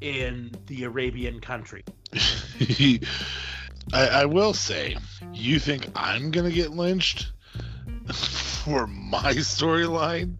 [0.00, 1.82] in the Arabian country.
[3.92, 4.96] I, I will say,
[5.32, 7.32] you think I'm gonna get lynched
[8.12, 10.36] for my storyline?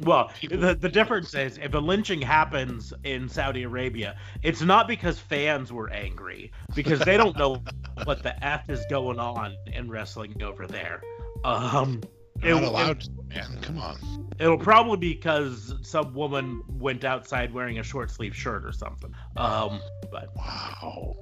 [0.00, 5.18] Well, the, the difference is if a lynching happens in Saudi Arabia, it's not because
[5.18, 7.62] fans were angry, because they don't know
[8.04, 11.02] what the F is going on in wrestling over there.
[11.44, 12.00] Um,
[12.42, 13.58] You're not it- allowed to, man.
[13.62, 13.96] Come on.
[14.38, 19.12] It'll probably be because some woman went outside wearing a short sleeve shirt or something.
[19.36, 19.80] Um,
[20.12, 21.16] but Wow.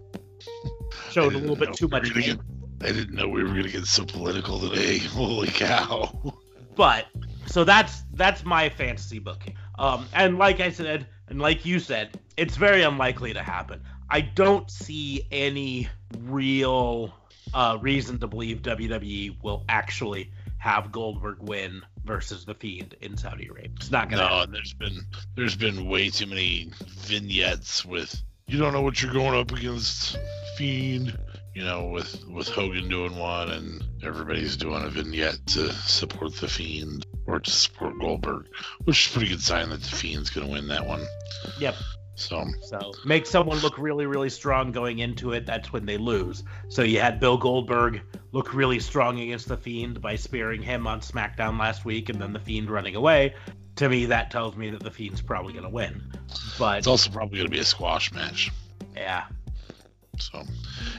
[1.11, 2.13] showed a little bit too much.
[2.15, 2.39] get-
[2.83, 4.99] I didn't know we were gonna get so political today.
[5.15, 6.35] Holy cow.
[6.75, 7.07] But
[7.47, 9.57] so that's that's my fantasy booking.
[9.79, 13.83] Um, and like I said, and like you said, it's very unlikely to happen.
[14.11, 17.15] I don't see any real
[17.55, 20.31] uh, reason to believe WWE will actually
[20.67, 23.71] have Goldberg win versus the Fiend in Saudi Arabia.
[23.77, 24.23] It's not gonna.
[24.23, 24.53] No, happen.
[24.53, 24.99] there's been
[25.37, 30.19] there's been way too many vignettes with you don't know what you're going up against
[30.57, 31.17] Fiend,
[31.55, 36.49] you know, with with Hogan doing one and everybody's doing a vignette to support the
[36.49, 38.49] Fiend or to support Goldberg,
[38.85, 41.05] which is a pretty good sign that the Fiend's going to win that one.
[41.61, 41.77] Yep.
[42.17, 45.45] So, So make someone look really, really strong going into it.
[45.45, 46.45] That's when they lose.
[46.69, 48.01] So you had Bill Goldberg
[48.33, 52.33] look really strong against the Fiend by spearing him on SmackDown last week, and then
[52.33, 53.35] the Fiend running away.
[53.77, 56.03] To me, that tells me that the Fiend's probably going to win.
[56.59, 58.51] But it's also probably going to be a squash match.
[58.97, 59.25] yeah.
[60.19, 60.43] So,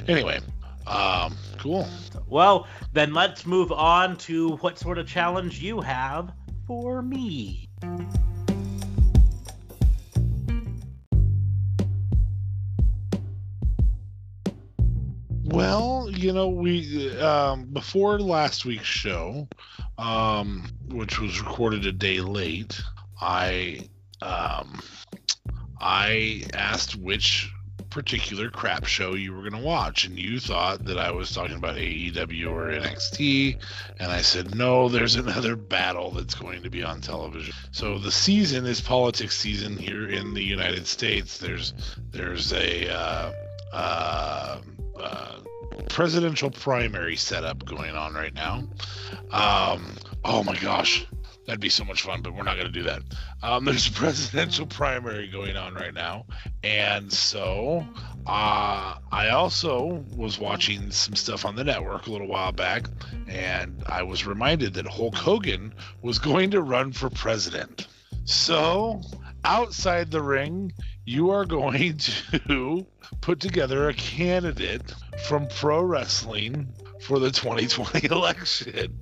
[0.08, 0.40] anyway,
[0.86, 1.88] um, cool.
[2.28, 6.32] Well, then let's move on to what sort of challenge you have
[6.68, 7.68] for me.
[15.58, 19.48] Well, you know, we um, before last week's show,
[19.98, 22.80] um, which was recorded a day late,
[23.20, 23.90] I
[24.22, 24.84] um,
[25.82, 27.52] I asked which
[27.90, 31.56] particular crap show you were going to watch, and you thought that I was talking
[31.56, 33.58] about AEW or NXT,
[34.00, 34.90] and I said no.
[34.90, 37.56] There's another battle that's going to be on television.
[37.72, 41.40] So the season is politics season here in the United States.
[41.40, 41.74] There's
[42.12, 43.32] there's a uh,
[43.74, 44.60] uh,
[45.90, 48.64] presidential primary setup going on right now.
[49.32, 51.08] Um, oh my gosh,
[51.46, 53.02] that'd be so much fun, but we're not going to do that.
[53.42, 56.26] Um, there's a presidential primary going on right now,
[56.64, 57.86] and so
[58.26, 62.88] uh, I also was watching some stuff on the network a little while back,
[63.28, 67.88] and I was reminded that Hulk Hogan was going to run for president.
[68.26, 69.02] So
[69.46, 70.74] outside the ring,
[71.08, 71.98] you are going
[72.48, 72.86] to
[73.22, 74.94] put together a candidate
[75.26, 76.68] from pro wrestling
[77.02, 79.00] for the 2020 election.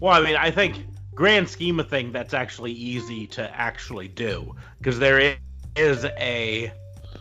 [0.00, 4.54] Well, I mean, I think grand scheme of thing that's actually easy to actually do
[4.78, 5.36] because there
[5.76, 6.70] is a,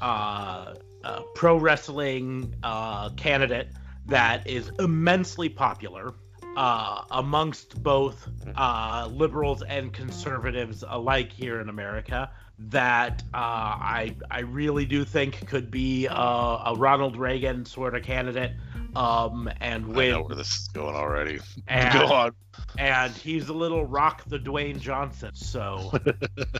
[0.02, 3.70] uh, a pro wrestling uh, candidate
[4.08, 6.14] that is immensely popular
[6.58, 12.30] uh, amongst both uh, liberals and conservatives alike here in America.
[12.70, 16.16] That uh, I I really do think could be uh,
[16.72, 18.52] a Ronald Reagan sort of candidate,
[18.96, 21.40] um, and I know where this is going already.
[21.68, 22.32] And, Go on.
[22.78, 25.32] and he's a little rock the Dwayne Johnson.
[25.34, 25.92] So,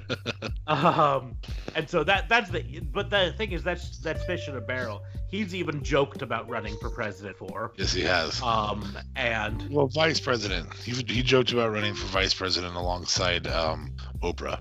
[0.68, 1.36] um,
[1.76, 2.80] and so that that's the.
[2.92, 5.04] But the thing is, that's that's fish in a barrel.
[5.30, 7.74] He's even joked about running for president for.
[7.78, 8.42] yes, he has.
[8.42, 10.74] Um, and Well, vice president.
[10.76, 14.60] He, he joked about running for vice president alongside um, Oprah.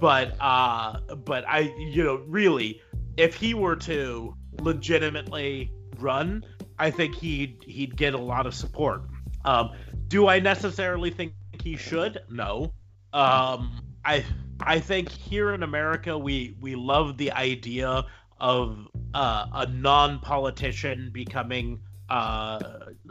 [0.00, 2.80] But uh, but I, you know, really,
[3.16, 6.44] if he were to legitimately run,
[6.78, 9.02] I think he'd he'd get a lot of support.
[9.44, 9.70] Um,
[10.08, 12.20] do I necessarily think he should?
[12.30, 12.72] No.
[13.12, 14.24] Um, I
[14.60, 18.04] I think here in America we we love the idea
[18.40, 22.58] of uh, a non-politician becoming uh,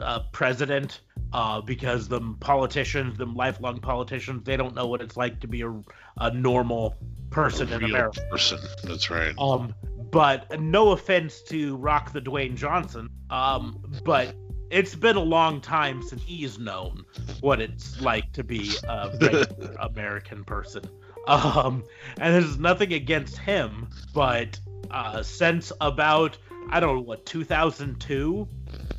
[0.00, 1.00] a president
[1.32, 5.62] uh, because the politicians, the lifelong politicians, they don't know what it's like to be
[5.62, 5.82] a,
[6.18, 6.94] a normal
[7.30, 8.20] person a in America.
[8.30, 8.58] person.
[8.84, 9.34] That's right.
[9.38, 9.74] Um,
[10.10, 14.34] but no offense to Rock the Dwayne Johnson, um, but
[14.70, 17.04] it's been a long time since he's known
[17.40, 20.82] what it's like to be a regular American person.
[21.26, 21.84] Um,
[22.18, 24.58] and there's nothing against him, but
[24.90, 26.38] uh, since about
[26.70, 28.48] I don't know what 2002,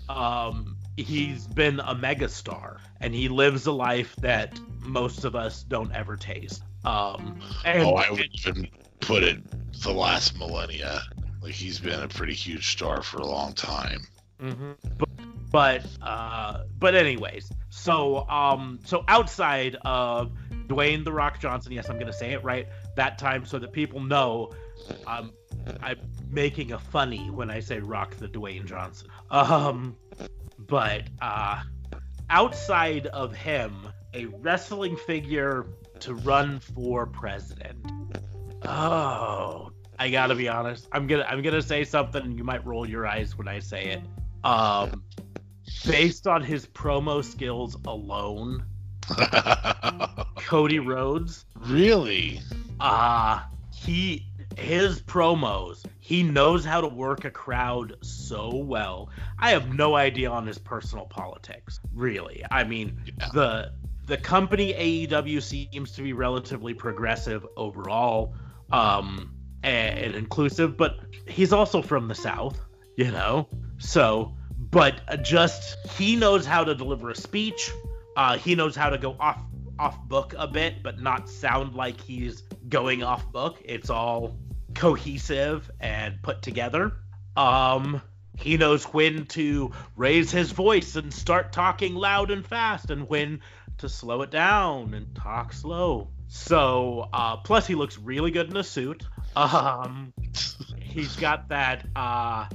[0.09, 5.91] um, he's been a megastar, and he lives a life that most of us don't
[5.93, 6.63] ever taste.
[6.83, 8.67] Um, and, oh, I would even
[8.99, 9.39] put it
[9.81, 11.01] the last millennia.
[11.41, 14.01] Like he's been a pretty huge star for a long time.
[14.39, 15.09] hmm But,
[15.51, 20.31] but uh, but anyways, so um, so outside of
[20.67, 23.99] Dwayne the Rock Johnson, yes, I'm gonna say it right that time, so that people
[23.99, 24.51] know,
[25.07, 25.31] um,
[25.81, 25.97] I'm
[26.29, 29.07] making a funny when I say Rock the Dwayne Johnson.
[29.31, 29.95] Um,
[30.57, 31.61] but uh,
[32.29, 33.75] outside of him,
[34.13, 35.65] a wrestling figure
[35.99, 37.77] to run for president.
[38.63, 40.87] Oh, I gotta be honest.
[40.91, 42.21] I'm gonna I'm gonna say something.
[42.23, 44.01] and You might roll your eyes when I say it.
[44.45, 45.03] Um,
[45.87, 48.65] based on his promo skills alone,
[50.37, 51.45] Cody Rhodes.
[51.59, 52.41] really?
[52.79, 53.41] Uh
[53.73, 54.25] he
[54.57, 55.85] his promos.
[55.99, 59.09] He knows how to work a crowd so well.
[59.37, 61.79] I have no idea on his personal politics.
[61.93, 63.29] Really, I mean Yeah.
[63.33, 63.71] the
[64.05, 68.33] the company AEW seems to be relatively progressive overall,
[68.71, 70.75] um, and, and inclusive.
[70.77, 72.59] But he's also from the South,
[72.97, 73.47] you know.
[73.77, 74.35] So,
[74.71, 77.71] but just he knows how to deliver a speech.
[78.17, 79.39] Uh, he knows how to go off
[79.79, 83.61] off book a bit, but not sound like he's going off book.
[83.63, 84.37] It's all
[84.75, 86.93] cohesive and put together.
[87.35, 88.01] Um,
[88.37, 93.41] he knows when to raise his voice and start talking loud and fast, and when
[93.77, 96.09] to slow it down and talk slow.
[96.27, 99.03] So, uh, plus he looks really good in a suit.
[99.35, 100.13] Um,
[100.79, 102.47] he's got that uh,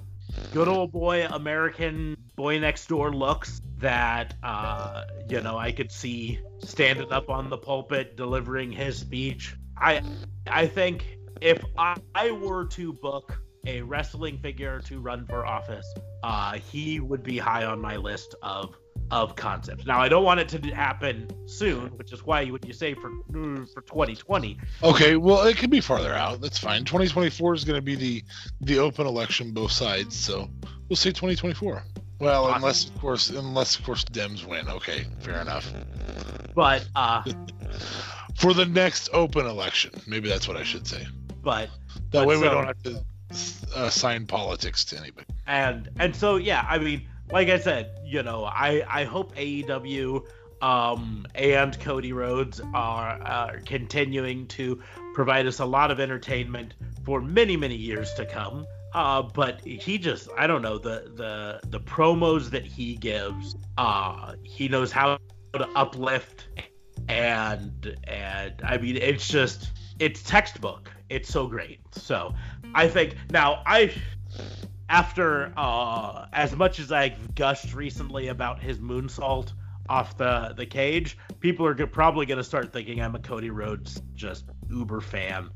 [0.52, 6.40] good old boy American boy next door looks that uh, you know I could see
[6.60, 9.56] standing up on the pulpit delivering his speech.
[9.76, 10.02] I
[10.46, 15.86] I think if I, I were to book a wrestling figure to run for office,
[16.22, 18.76] uh, he would be high on my list of
[19.10, 19.86] of concepts.
[19.86, 23.10] Now I don't want it to happen soon, which is why when you say for
[23.28, 24.58] for 2020.
[24.82, 26.40] Okay, well it could be farther out.
[26.40, 26.84] That's fine.
[26.84, 28.24] 2024 is going to be the
[28.60, 30.48] the open election both sides, so
[30.88, 31.82] we'll say 2024.
[32.20, 32.56] Well, awesome.
[32.56, 34.68] unless of course unless of course Dems win.
[34.68, 35.72] Okay, fair enough.
[36.54, 37.22] But uh
[38.36, 41.06] for the next open election, maybe that's what I should say.
[41.42, 41.68] But
[42.10, 43.04] that but way so, we don't have to
[43.76, 45.26] assign politics to anybody.
[45.46, 50.26] And and so yeah, I mean like I said, you know, I I hope AEW
[50.62, 54.80] um, and Cody Rhodes are, are continuing to
[55.12, 58.66] provide us a lot of entertainment for many many years to come.
[58.94, 63.56] Uh, but he just I don't know the the the promos that he gives.
[63.76, 65.18] Uh, he knows how
[65.52, 66.48] to uplift
[67.08, 70.90] and and I mean it's just it's textbook.
[71.10, 71.80] It's so great.
[71.92, 72.34] So
[72.74, 73.92] I think now I
[74.88, 79.52] after uh, as much as I've gushed recently about his moonsault
[79.88, 84.00] off the the cage, people are probably going to start thinking I'm a Cody Rhodes
[84.14, 85.50] just uber fan.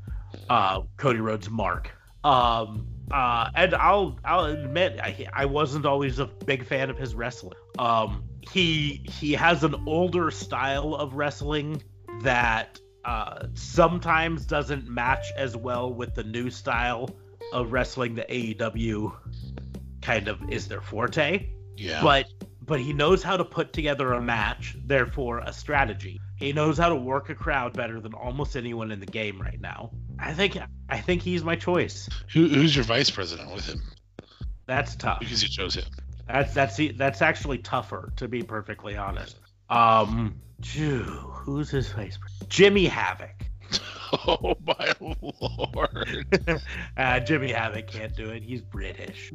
[0.49, 1.91] Uh, Cody Rhodes mark.
[2.23, 7.15] Um, uh, and I'll I'll admit I, I wasn't always a big fan of his
[7.15, 7.57] wrestling.
[7.77, 11.81] Um, he he has an older style of wrestling
[12.21, 17.09] that uh, sometimes doesn't match as well with the new style
[17.53, 19.13] of wrestling that AEW
[20.01, 21.49] kind of is their forte.
[21.75, 22.01] Yeah.
[22.01, 22.25] But
[22.61, 26.21] but he knows how to put together a match, therefore a strategy.
[26.35, 29.59] He knows how to work a crowd better than almost anyone in the game right
[29.59, 29.91] now.
[30.19, 30.57] I think
[30.87, 32.07] I think he's my choice.
[32.33, 33.81] Who, who's your vice president with him?
[34.67, 35.19] That's tough.
[35.19, 35.85] Because you chose him.
[36.27, 39.39] That's that's that's actually tougher to be perfectly honest.
[39.69, 42.49] Um, phew, who's his vice president?
[42.49, 43.48] Jimmy Havoc.
[44.11, 46.61] Oh my lord!
[46.97, 48.43] uh, Jimmy Havoc can't do it.
[48.43, 49.31] He's British.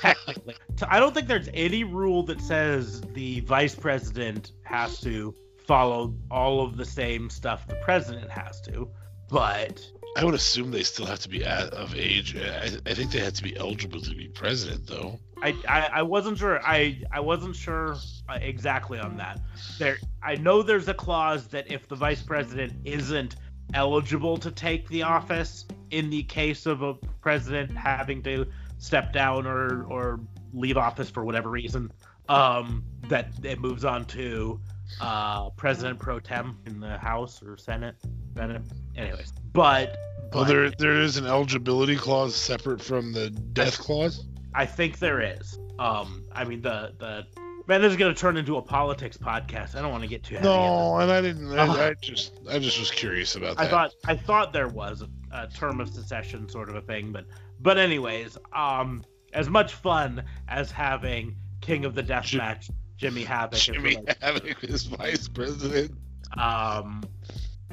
[0.00, 0.56] Technically,
[0.88, 5.34] I don't think there's any rule that says the vice president has to
[5.66, 8.88] follow all of the same stuff the president has to.
[9.28, 9.86] But
[10.16, 12.36] I would assume they still have to be of age.
[12.36, 15.18] I, I think they have to be eligible to be president, though.
[15.42, 16.60] I, I, I wasn't sure.
[16.62, 17.96] I I wasn't sure
[18.28, 19.40] uh, exactly on that.
[19.78, 23.36] There, I know there's a clause that if the vice president isn't
[23.72, 28.46] eligible to take the office in the case of a president having to
[28.78, 30.20] step down or or
[30.52, 31.90] leave office for whatever reason
[32.28, 34.60] um that it moves on to
[35.00, 37.96] uh president pro tem in the house or senate
[38.36, 38.62] senate.
[38.96, 39.96] Anyways but,
[40.30, 44.26] but well there there is an eligibility clause separate from the death clause?
[44.54, 45.58] I think there is.
[45.78, 47.26] Um i mean the the
[47.66, 49.74] Man, this is gonna turn into a politics podcast.
[49.74, 50.46] I don't want to get too heavy.
[50.46, 51.50] No, and I didn't.
[51.50, 53.66] I, uh, I, just, I just was curious about that.
[53.66, 57.10] I thought, I thought there was a, a, term of secession sort of a thing,
[57.10, 57.24] but,
[57.60, 63.24] but anyways, um, as much fun as having King of the Death Jim, Match, Jimmy
[63.24, 63.58] Havoc.
[63.58, 65.92] Jimmy Havoc is vice president.
[66.36, 67.02] Um,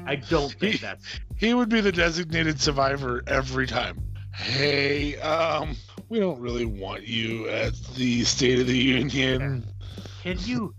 [0.06, 1.04] I don't think he, that's.
[1.36, 4.02] He would be the designated survivor every time.
[4.34, 5.76] Hey, um,
[6.08, 9.66] we don't really want you at the State of the Union.
[10.22, 10.72] Can you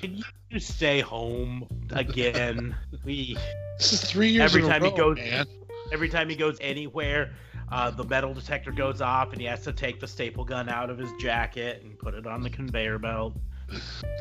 [0.00, 2.76] can you stay home again?
[3.04, 3.36] We
[3.76, 5.46] this is three years every time row, he goes man.
[5.92, 7.34] every time he goes anywhere,
[7.72, 10.90] uh, the metal detector goes off and he has to take the staple gun out
[10.90, 13.36] of his jacket and put it on the conveyor belt.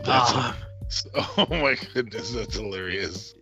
[0.04, 0.54] That's uh,
[1.38, 3.36] oh my goodness, that's hilarious.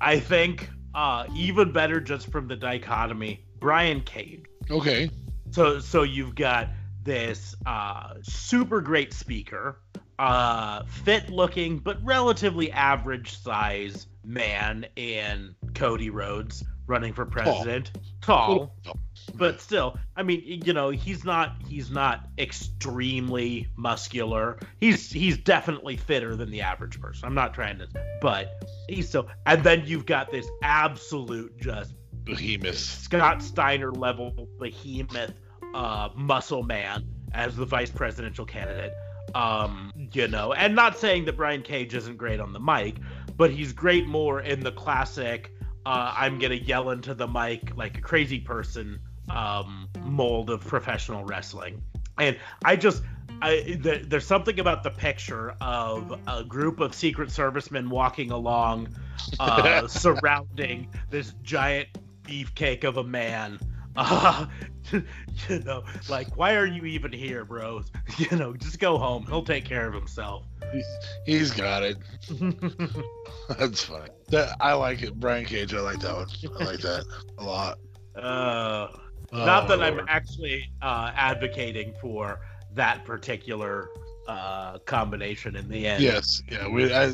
[0.00, 4.44] I think uh, even better just from the dichotomy, Brian Cage.
[4.70, 5.10] Okay.
[5.50, 6.68] So so you've got
[7.02, 9.80] this uh, super great speaker
[10.18, 17.90] uh, fit looking but relatively average size man in Cody Rhodes running for president.
[18.20, 18.74] Tall.
[18.84, 18.98] Tall.
[19.34, 24.58] But still, I mean, you know, he's not he's not extremely muscular.
[24.78, 27.26] He's he's definitely fitter than the average person.
[27.26, 27.88] I'm not trying to
[28.20, 35.34] but he's so and then you've got this absolute just behemoth Scott Steiner level behemoth
[35.74, 38.92] uh, muscle man as the vice presidential candidate.
[39.34, 42.96] Um, you know, and not saying that Brian Cage isn't great on the mic,
[43.36, 45.52] but he's great more in the classic
[45.86, 48.98] uh, I'm gonna yell into the mic like a crazy person
[49.30, 51.80] um, mold of professional wrestling.
[52.18, 53.04] And I just
[53.40, 58.88] I, there, there's something about the picture of a group of Secret Servicemen walking along,
[59.38, 61.88] uh, surrounding this giant
[62.24, 63.60] beefcake of a man.
[63.96, 64.46] Uh,
[64.92, 67.90] you know, like, why are you even here, bros?
[68.18, 69.26] You know, just go home.
[69.26, 70.44] He'll take care of himself.
[71.26, 71.96] He's got it.
[73.58, 74.08] That's funny.
[74.28, 75.18] That I like it.
[75.18, 76.28] Brian Cage, I like that one.
[76.60, 77.04] I like that
[77.38, 77.78] a lot.
[78.16, 78.88] Uh,
[79.32, 82.40] Oh, not that my I'm actually uh, advocating for
[82.74, 83.90] that particular
[84.28, 86.02] uh, combination in the end.
[86.02, 86.68] Yes, yeah.
[86.68, 87.12] We, I,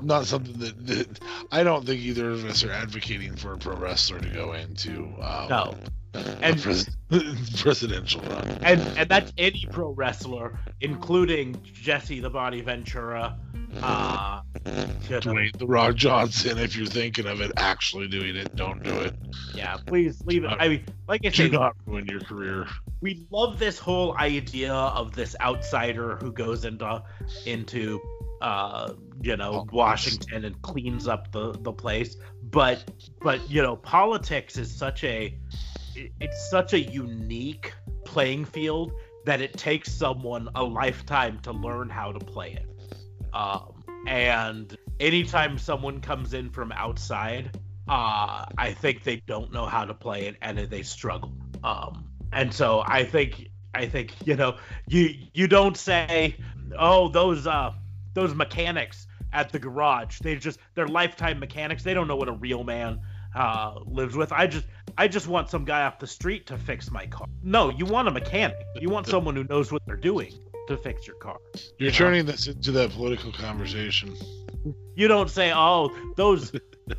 [0.00, 1.20] not something that, that
[1.50, 5.12] I don't think either of us are advocating for a pro wrestler to go into.
[5.20, 5.74] Um, No.
[6.14, 6.88] A And- pres-
[7.60, 8.48] presidential run.
[8.62, 13.38] and and that's any pro wrestler, including Jesse the Body Ventura.
[13.82, 18.92] Uh, Dwayne the Rock Johnson, if you're thinking of it, actually doing it, don't do
[19.00, 19.14] it.
[19.54, 20.52] yeah, please leave it.
[20.60, 22.66] I mean, like I Do said, not ruin your career.
[23.00, 27.02] we love this whole idea of this outsider who goes into
[27.46, 28.00] into
[28.42, 28.92] uh
[29.22, 29.66] you know.
[29.72, 32.16] Washington and cleans up the the place
[32.50, 32.84] but
[33.22, 35.38] but you know politics is such a
[36.20, 37.72] it's such a unique
[38.04, 38.92] playing field
[39.24, 42.66] that it takes someone a lifetime to learn how to play it.
[43.34, 47.56] Um and anytime someone comes in from outside
[47.88, 51.32] uh i think they don't know how to play it and they struggle.
[51.62, 54.56] Um and so i think i think you know
[54.88, 56.36] you you don't say
[56.78, 57.72] oh those uh
[58.14, 61.82] those mechanics at the garage they just they're lifetime mechanics.
[61.82, 63.00] They don't know what a real man
[63.34, 64.32] uh lives with.
[64.32, 64.66] I just
[64.98, 67.26] i just want some guy off the street to fix my car.
[67.42, 68.56] No you want a mechanic.
[68.80, 70.32] You want someone who knows what they're doing
[70.68, 71.38] to fix your car
[71.78, 71.96] You're Yeah.
[71.96, 74.14] turning this into that political conversation.
[74.94, 76.52] you don't say oh those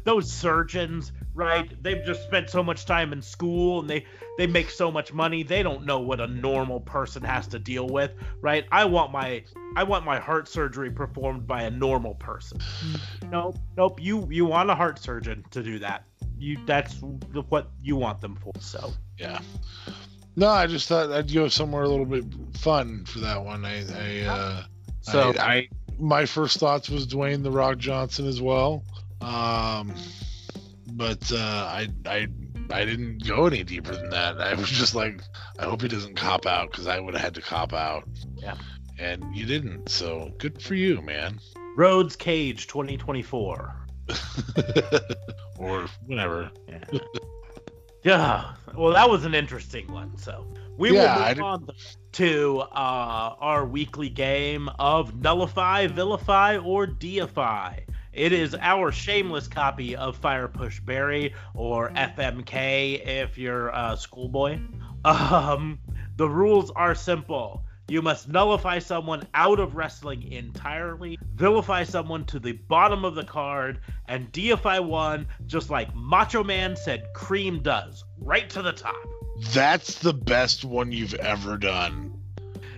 [0.04, 1.82] those surgeons right?
[1.82, 4.06] They've just spent so much time in school and they
[4.38, 5.42] they make so much money.
[5.42, 8.66] They don't know what a normal person has to deal with right?
[8.72, 9.44] I want my
[9.76, 12.60] i want my heart surgery performed by a normal person.
[12.62, 13.30] Hmm.
[13.32, 16.04] Nope nope you you want a heart surgeon to do that
[16.44, 16.96] you that's
[17.50, 19.40] what you want them for so Yeah.
[20.36, 22.26] No, I just thought I'd go somewhere a little bit
[22.58, 23.66] fun for that one.
[23.66, 24.64] I, I, uh,
[25.02, 25.70] so I, I,
[26.00, 28.84] my first thoughts was Dwayne the Rock Johnson as well.
[29.22, 29.94] Um,
[30.94, 32.28] but uh, I, I,
[32.72, 34.42] I didn't go any deeper than that.
[34.42, 35.22] I was just like,
[35.60, 38.10] I hope he doesn't cop out because I would have had to cop out.
[38.36, 38.56] Yeah.
[38.98, 41.40] And you didn't, so good for you, man.
[41.76, 43.84] Rhodes Cage 2024
[45.64, 46.52] or whatever.
[46.68, 47.00] Yeah.
[48.04, 48.54] yeah.
[48.76, 50.18] Well, that was an interesting one.
[50.18, 50.46] So
[50.78, 51.68] we Yeah, will move on
[52.14, 57.80] to uh, our weekly game of nullify, vilify, or deify.
[58.12, 64.60] It is our shameless copy of Fire Push Barry or FMK if you're a schoolboy.
[65.06, 65.80] Um,
[66.16, 67.66] the rules are simple.
[67.90, 73.26] You must nullify someone out of wrestling entirely, vilify someone to the bottom of the
[73.26, 78.96] card, and deify one just like Macho Man said Cream does, right to the top.
[79.52, 82.14] That's the best one you've ever done.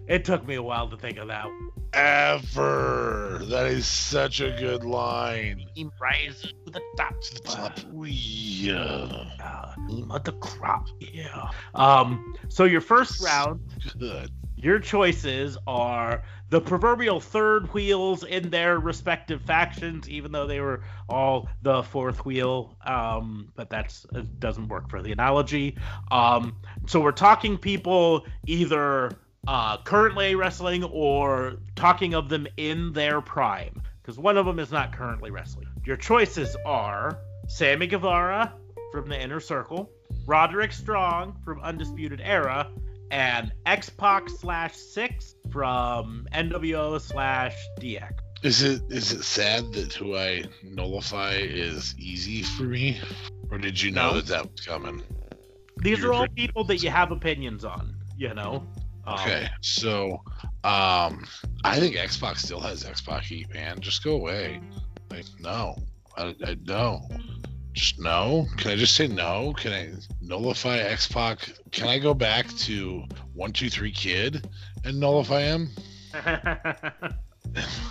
[0.08, 1.47] It took me a while to think of that.
[1.93, 3.41] Ever.
[3.43, 5.66] That is such a good line.
[5.76, 7.22] Cream rises to the top.
[7.22, 7.80] To the top.
[8.03, 9.30] Yeah.
[9.41, 10.88] Uh, cream of the crop.
[10.99, 11.51] Yeah.
[11.76, 12.36] Um.
[12.49, 13.62] So your first round
[13.97, 14.32] Good.
[14.66, 20.84] Your choices are the proverbial third wheels in their respective factions, even though they were
[21.07, 22.76] all the fourth wheel.
[22.84, 23.93] Um, but that
[24.39, 25.78] doesn't work for the analogy.
[26.09, 26.55] Um,
[26.88, 29.11] so we're talking people either
[29.47, 34.72] uh, currently wrestling or talking of them in their prime, because one of them is
[34.72, 35.68] not currently wrestling.
[35.86, 38.51] Your choices are Sammy Guevara
[38.91, 39.91] from the Inner Circle,
[40.26, 42.72] Roderick Strong from Undisputed Era,
[43.12, 48.12] and X Pac slash Six from NWO slash DX.
[48.43, 52.99] Is it is it sad that who I nullify is easy for me,
[53.49, 54.16] or did you know No.
[54.16, 55.01] that that was coming?
[55.78, 58.68] These You're are all people that you have opinions on, you know.
[59.08, 60.22] Um, Okay, so
[60.64, 61.26] um,
[61.64, 63.80] I think X-Pac still has X-Pac heat, man.
[63.80, 64.60] Just go away.
[65.12, 65.76] Like no,
[66.18, 67.08] I, I no.
[67.76, 68.47] Just no.
[68.57, 69.53] Can I just say no?
[69.57, 71.49] Can I nullify X-Pac?
[71.71, 73.03] Can I go back to
[73.34, 74.47] one two three kid
[74.84, 75.69] and nullify him?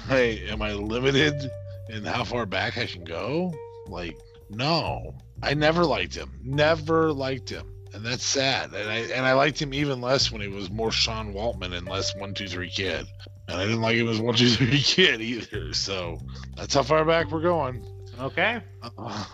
[0.08, 1.50] Hey, am I limited
[1.88, 3.54] in how far back I can go?
[3.86, 4.18] Like,
[4.50, 5.14] no.
[5.42, 6.30] I never liked him.
[6.42, 7.70] Never liked him.
[7.94, 8.74] And that's sad.
[8.74, 11.86] And I and I liked him even less when he was more Sean Waltman and
[11.88, 13.06] less one two three kid.
[13.48, 15.72] And I didn't like him as one two three kid either.
[15.72, 16.18] So
[16.56, 17.86] that's how far back we're going.
[18.20, 18.60] Okay.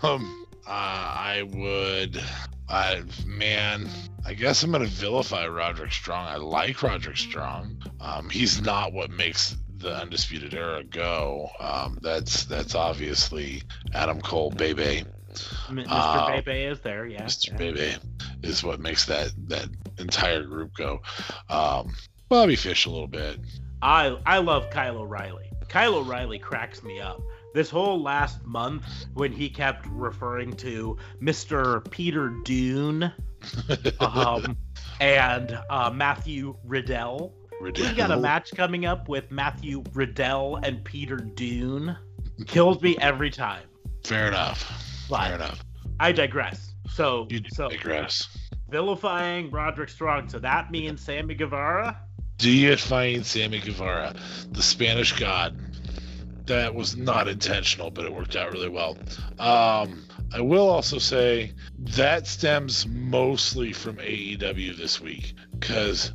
[0.03, 2.23] Um, uh, I would,
[2.69, 3.89] I man,
[4.25, 6.27] I guess I'm gonna vilify Roderick Strong.
[6.27, 7.83] I like Roderick Strong.
[8.01, 11.51] Um, he's not what makes the Undisputed Era go.
[11.59, 13.63] Um, that's that's obviously
[13.95, 15.05] Adam Cole, Bay Bay.
[15.69, 15.87] Mr.
[15.89, 17.23] Uh, Bay Bay is there, yeah.
[17.23, 17.49] Mr.
[17.49, 17.57] yeah.
[17.57, 17.97] Bay Bay
[18.43, 19.69] is what makes that that
[19.99, 21.01] entire group go.
[21.49, 21.93] Um,
[22.29, 23.39] Bobby Fish a little bit.
[23.83, 25.51] I I love Kyle O'Reilly.
[25.69, 27.21] Kyle O'Reilly cracks me up.
[27.55, 28.85] This whole last month
[29.15, 31.89] when he kept referring to Mr.
[31.91, 33.13] Peter Dunne
[34.01, 34.57] um,
[35.01, 37.35] and uh, Matthew Riddle.
[37.61, 41.97] We got a match coming up with Matthew Riddle and Peter Dunne.
[42.47, 43.65] Kills me every time.
[44.05, 45.07] Fair enough.
[45.11, 45.65] But Fair enough.
[45.99, 46.75] I digress.
[46.89, 48.29] So You so digress.
[48.71, 50.29] vilifying Roderick Strong.
[50.29, 52.01] So that means Sammy Guevara.
[52.39, 54.15] Deifying Sammy Guevara,
[54.51, 55.61] the Spanish god.
[56.51, 58.99] That was not intentional, but it worked out really well.
[59.39, 66.13] Um, I will also say that stems mostly from AEW this week because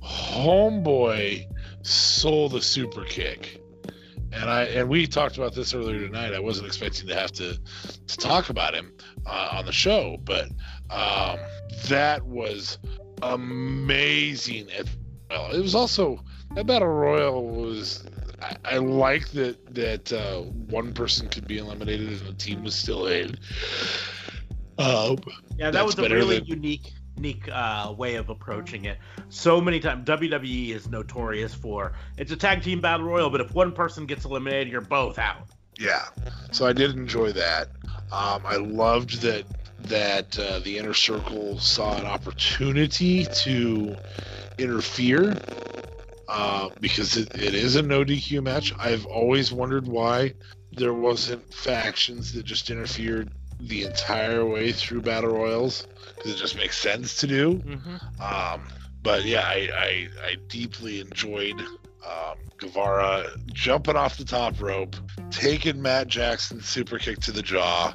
[0.00, 1.46] Homeboy
[1.82, 3.60] sold a super kick.
[4.32, 6.32] And I and we talked about this earlier tonight.
[6.32, 7.58] I wasn't expecting to have to
[8.06, 8.92] to talk about him
[9.26, 10.46] uh, on the show, but
[10.90, 11.40] um,
[11.88, 12.78] that was
[13.20, 14.68] amazing.
[15.28, 16.22] Well, it was also
[16.54, 18.04] that battle royal was.
[18.42, 22.74] I, I like that that uh, one person could be eliminated and the team was
[22.74, 23.36] still in.
[24.78, 25.18] Um,
[25.58, 28.98] Yeah, that was a really than- unique, unique uh, way of approaching it.
[29.28, 33.54] So many times, WWE is notorious for it's a tag team battle royal, but if
[33.54, 35.48] one person gets eliminated, you're both out.
[35.78, 36.06] Yeah.
[36.52, 37.68] So I did enjoy that.
[38.12, 39.44] Um, I loved that
[39.84, 43.96] that uh, the inner circle saw an opportunity to
[44.58, 45.34] interfere
[46.28, 48.72] uh, because it, it is a no DQ match.
[48.78, 50.34] I've always wondered why
[50.72, 56.56] there wasn't factions that just interfered the entire way through battle royals because it just
[56.56, 57.54] makes sense to do.
[57.54, 58.22] Mm-hmm.
[58.22, 58.62] Um,
[59.02, 64.96] but yeah, I, I, I deeply enjoyed um, Guevara jumping off the top rope,
[65.30, 67.94] taking Matt Jackson's super kick to the jaw,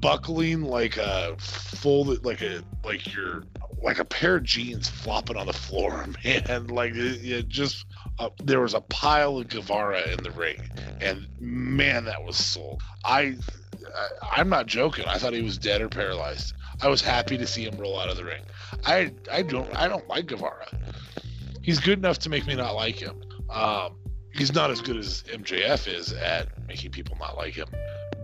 [0.00, 3.44] buckling like a folded like a like your
[3.82, 6.66] like a pair of jeans flopping on the floor, man.
[6.68, 7.86] Like it, it just
[8.18, 10.60] uh, there was a pile of Guevara in the ring,
[11.00, 12.82] and man, that was sold.
[13.04, 13.36] I,
[13.94, 15.04] I I'm not joking.
[15.06, 16.54] I thought he was dead or paralyzed.
[16.82, 18.42] I was happy to see him roll out of the ring.
[18.84, 20.66] I I don't I don't like Guevara.
[21.62, 23.22] He's good enough to make me not like him.
[23.48, 23.96] Um,
[24.34, 27.68] he's not as good as MJF is at making people not like him,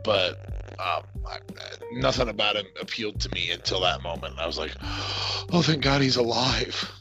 [0.03, 0.37] but
[0.79, 1.39] um, I,
[1.93, 4.35] nothing about him appealed to me until that moment.
[4.39, 4.75] I was like,
[5.53, 6.93] oh, thank God he's alive.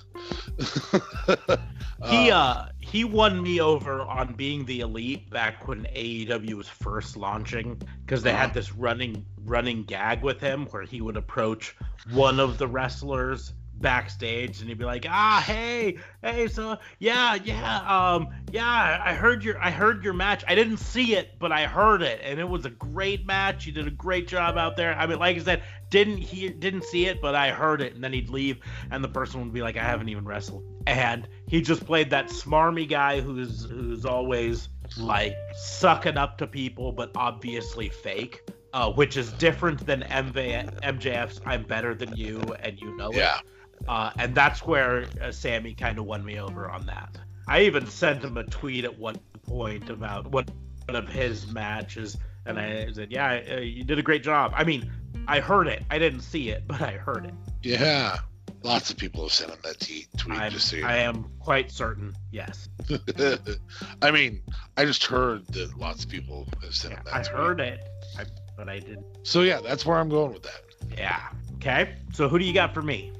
[2.01, 6.67] He Um, uh he won me over on being the elite back when AEW was
[6.69, 8.35] first launching because they Uh-huh.
[8.35, 13.53] had this running running gag with him where he would approach one of the wrestlers
[13.81, 19.43] backstage and he'd be like ah hey hey so yeah yeah um yeah i heard
[19.43, 20.43] your i heard your match.
[20.47, 23.65] I didn't see it but i heard it and it was a great match.
[23.65, 24.93] You did a great job out there.
[24.95, 28.03] I mean like i said didn't hear didn't see it but i heard it and
[28.03, 28.59] then he'd leave
[28.91, 30.63] and the person would be like i haven't even wrestled.
[30.87, 36.91] And he just played that smarmy guy who's who's always like sucking up to people
[36.91, 38.41] but obviously fake
[38.73, 43.17] uh, which is different than MV, mjf's i'm better than you and you know it.
[43.17, 43.39] Yeah,
[43.87, 47.17] uh, and that's where uh, Sammy kind of won me over on that.
[47.47, 49.17] I even sent him a tweet at one
[49.47, 50.45] point about one
[50.87, 54.91] of his matches, and I said, "Yeah, uh, you did a great job." I mean,
[55.27, 55.83] I heard it.
[55.89, 57.33] I didn't see it, but I heard it.
[57.63, 58.17] yeah.
[58.61, 60.09] Lots of people have sent him that tweet.
[60.29, 62.13] I'm, just so you I am quite certain.
[62.29, 62.67] Yes.
[64.01, 64.41] I mean,
[64.75, 67.15] I just heard that lots of people have sent him that.
[67.15, 67.35] I tweet.
[67.37, 68.25] heard it, I,
[68.57, 69.05] but I didn't.
[69.23, 70.61] So yeah, that's where I'm going with that.
[70.97, 71.21] Yeah.
[71.55, 71.95] Okay.
[72.11, 73.13] So who do you got for me?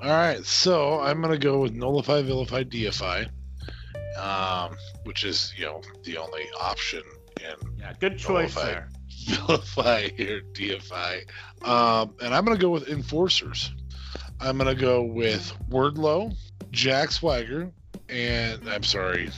[0.00, 3.24] All right, so I'm gonna go with nullify, vilify, deify,
[4.18, 7.02] um, which is you know the only option
[7.40, 8.64] in Yeah, good choice Nullify.
[8.72, 8.88] there.
[9.28, 11.20] vilify or deify,
[11.62, 13.72] um, and I'm gonna go with enforcers.
[14.40, 16.34] I'm gonna go with Wardlow,
[16.72, 17.70] Jack Swagger,
[18.08, 19.30] and I'm sorry,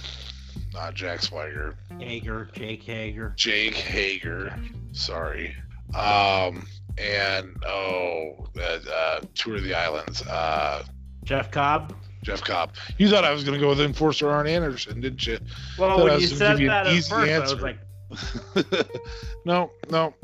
[0.73, 3.35] not Jack Swagger, Hager, Jake Hager.
[3.37, 4.59] Jake Hager.
[4.93, 5.55] Sorry.
[5.95, 6.67] Um,
[6.99, 10.23] and oh, uh, uh, Tour of the Islands.
[10.23, 10.85] Uh,
[11.25, 11.95] Jeff Cobb.
[12.23, 12.75] Jeff Cobb.
[12.99, 15.39] You thought I was going to go with Enforcer Arn Anderson, didn't you?
[15.79, 18.87] Well, when you said give you an that at easy first, I was like,
[19.45, 20.15] no, no.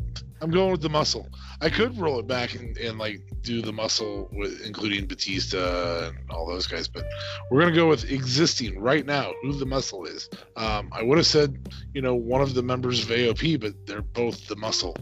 [0.42, 1.28] I'm going with the muscle.
[1.60, 6.30] I could roll it back and, and like do the muscle with including Batista and
[6.30, 7.04] all those guys, but
[7.50, 9.32] we're gonna go with existing right now.
[9.42, 10.30] Who the muscle is?
[10.56, 14.00] Um, I would have said you know one of the members of AOP, but they're
[14.00, 14.96] both the muscle.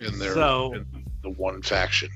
[0.00, 0.86] In their So- in
[1.22, 2.10] the one faction.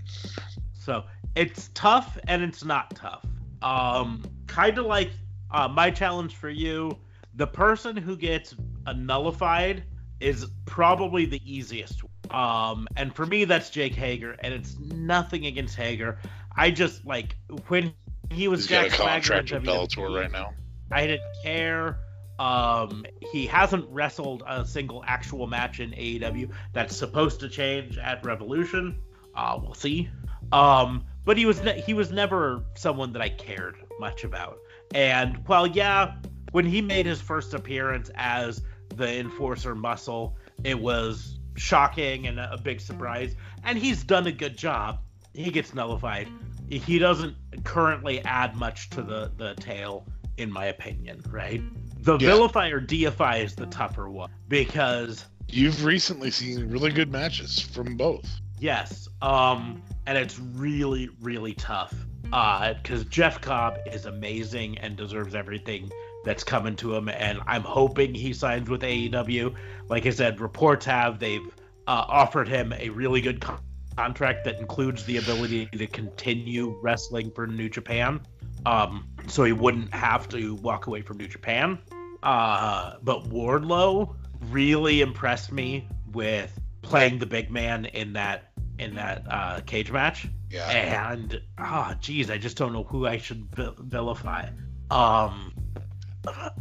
[0.73, 1.05] So
[1.35, 3.25] it's tough and it's not tough.
[3.63, 5.11] Um, kind of like
[5.51, 6.97] uh, my challenge for you.
[7.35, 8.55] The person who gets
[8.87, 9.85] a nullified
[10.21, 12.03] is probably the easiest.
[12.31, 16.19] Um, and for me, that's Jake Hager, and it's nothing against Hager.
[16.57, 17.37] I just like
[17.69, 17.93] when
[18.31, 20.53] he was He's got a Swagger contract with WWE, Bellator right now.
[20.91, 21.99] I didn't care.
[22.43, 26.51] Um, he hasn't wrestled a single actual match in AEW.
[26.73, 28.99] That's supposed to change at Revolution.
[29.37, 30.11] Uh, we'll see.
[30.51, 34.59] Um, but he was ne- he was never someone that I cared much about.
[34.93, 36.17] And well, yeah,
[36.51, 42.59] when he made his first appearance as the Enforcer Muscle, it was shocking and a,
[42.61, 43.37] big surprise.
[43.63, 44.99] And he's done a good job.
[45.33, 46.27] He gets nullified.
[46.69, 51.23] He doesn't currently add much to the the tale, in my opinion.
[51.31, 51.63] Right?
[52.03, 52.29] The Yeah.
[52.29, 57.97] vilify or deify is the tougher one because You've recently seen really good matches from
[57.97, 58.41] both.
[58.59, 59.09] Yes.
[59.21, 61.95] Um, and it's really, really tough.
[62.33, 65.91] Uh, because Jeff Cobb is amazing and deserves everything
[66.25, 69.55] that's coming to him, and I'm hoping he signs with AEW.
[69.89, 71.47] Like I said, reports have they've
[71.87, 73.61] uh, offered him a really good con-
[73.97, 78.21] contract that includes the ability to continue wrestling for New Japan.
[78.65, 81.79] Um, so he wouldn't have to walk away from New Japan.
[82.23, 84.15] Uh, but Wardlow
[84.51, 90.27] really impressed me with playing the big man in that in that uh, cage match.
[90.51, 90.69] Yeah.
[90.69, 94.49] And ah, geez, I just don't know who I should vilify.
[94.91, 95.55] Um,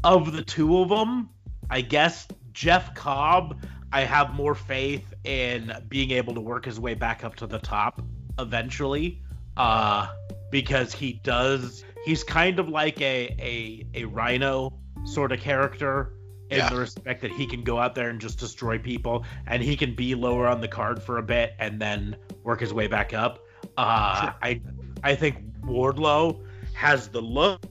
[0.04, 1.30] of the two of them,
[1.70, 3.62] I guess Jeff Cobb.
[3.94, 7.60] I have more faith in being able to work his way back up to the
[7.60, 8.02] top
[8.40, 9.22] eventually,
[9.58, 10.08] uh,
[10.50, 11.84] because he does.
[12.06, 14.74] He's kind of like a a a Rhino
[15.06, 16.14] sort of character
[16.50, 16.70] in Yeah.
[16.70, 19.96] the respect that he can go out there and just destroy people, and he can
[19.96, 23.40] be lower on the card for a bit and then work his way back up.
[23.78, 24.36] Uh, Sure.
[24.42, 24.62] I
[25.04, 26.40] I think Wardlow
[26.74, 27.66] has the look,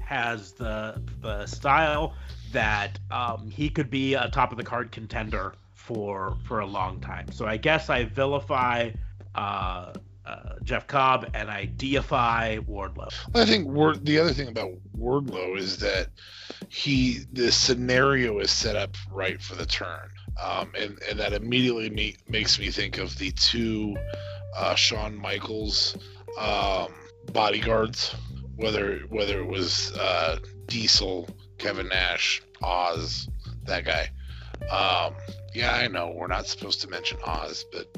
[0.00, 2.14] has the the style
[2.52, 7.00] that um, he could be a top of the card contender for for a long
[7.00, 7.30] time.
[7.32, 8.90] So I guess I vilify
[9.34, 9.92] uh,
[10.26, 13.08] uh, Jeff Cobb and I deify Wardlow.
[13.34, 16.08] I think Ward, the other thing about Wardlow is that
[16.68, 20.10] he the scenario is set up right for the turn,
[20.42, 23.96] um, and and that immediately me, makes me think of the two
[24.56, 25.96] uh, Shawn Michaels
[26.38, 26.88] um,
[27.32, 28.14] bodyguards,
[28.56, 33.28] whether whether it was uh, Diesel, Kevin Nash, Oz,
[33.64, 34.10] that guy.
[34.70, 35.14] Um,
[35.54, 37.96] yeah, I know we're not supposed to mention Oz, but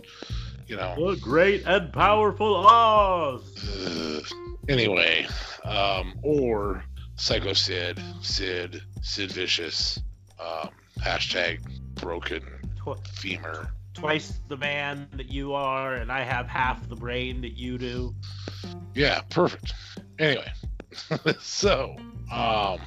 [0.68, 0.94] you know.
[1.12, 4.32] The great and powerful Oz.
[4.68, 5.26] Anyway,
[5.64, 6.84] um, or
[7.16, 9.98] Psycho Sid, Sid, Sid Vicious,
[10.38, 11.60] um, hashtag
[11.94, 12.42] broken
[13.14, 13.70] femur.
[13.94, 18.14] twice the man that you are, and I have half the brain that you do.
[18.94, 19.72] Yeah, perfect.
[20.18, 20.50] Anyway,
[21.40, 21.96] so
[22.32, 22.80] um,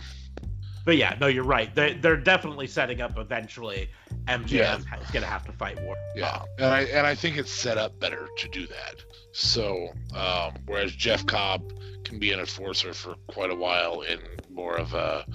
[0.86, 1.74] But yeah, no, you're right.
[1.74, 3.90] They they're definitely setting up eventually.
[4.28, 4.76] MJF Yeah.
[4.78, 5.96] is gonna have to fight War.
[6.16, 9.04] yeah, and I and I think it's set up better to do that.
[9.34, 11.64] So um, whereas Jeff Cobb
[12.04, 14.20] can be an enforcer for quite a while in
[14.50, 15.26] more of a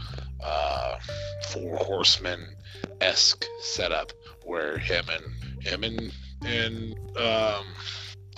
[0.42, 0.98] uh,
[1.48, 2.46] four horsemen
[3.00, 4.12] esque setup,
[4.44, 6.12] where him and him and
[6.44, 7.64] and um,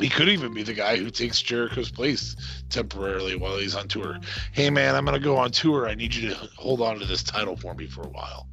[0.00, 2.36] he could even be the guy who takes Jericho's place
[2.70, 4.18] temporarily while he's on tour.
[4.52, 5.88] Hey man, I'm gonna go on tour.
[5.88, 8.48] I need you to hold on to this title for me for a while.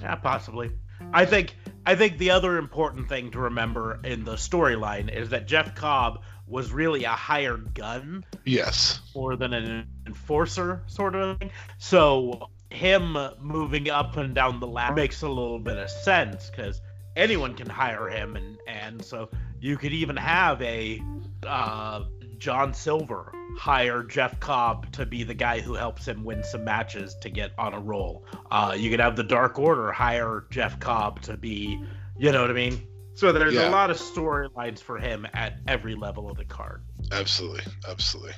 [0.00, 0.70] Yeah, possibly.
[1.14, 1.54] I think
[1.86, 6.22] I think the other important thing to remember in the storyline is that Jeff Cobb
[6.46, 9.00] was really a hired gun Yes.
[9.14, 11.50] more than an enforcer sort of thing.
[11.78, 16.80] So him moving up and down the ladder makes a little bit of sense because
[17.16, 21.00] anyone can hire him, and and so you could even have a
[21.46, 22.04] uh,
[22.38, 27.14] John Silver hire Jeff Cobb to be the guy who helps him win some matches
[27.22, 28.24] to get on a roll.
[28.50, 31.80] Uh, you could have the Dark Order hire Jeff Cobb to be,
[32.18, 32.86] you know what I mean.
[33.14, 33.68] So there's Yeah.
[33.68, 36.82] a lot of storylines for him at every level of the card.
[37.12, 38.32] Absolutely, absolutely.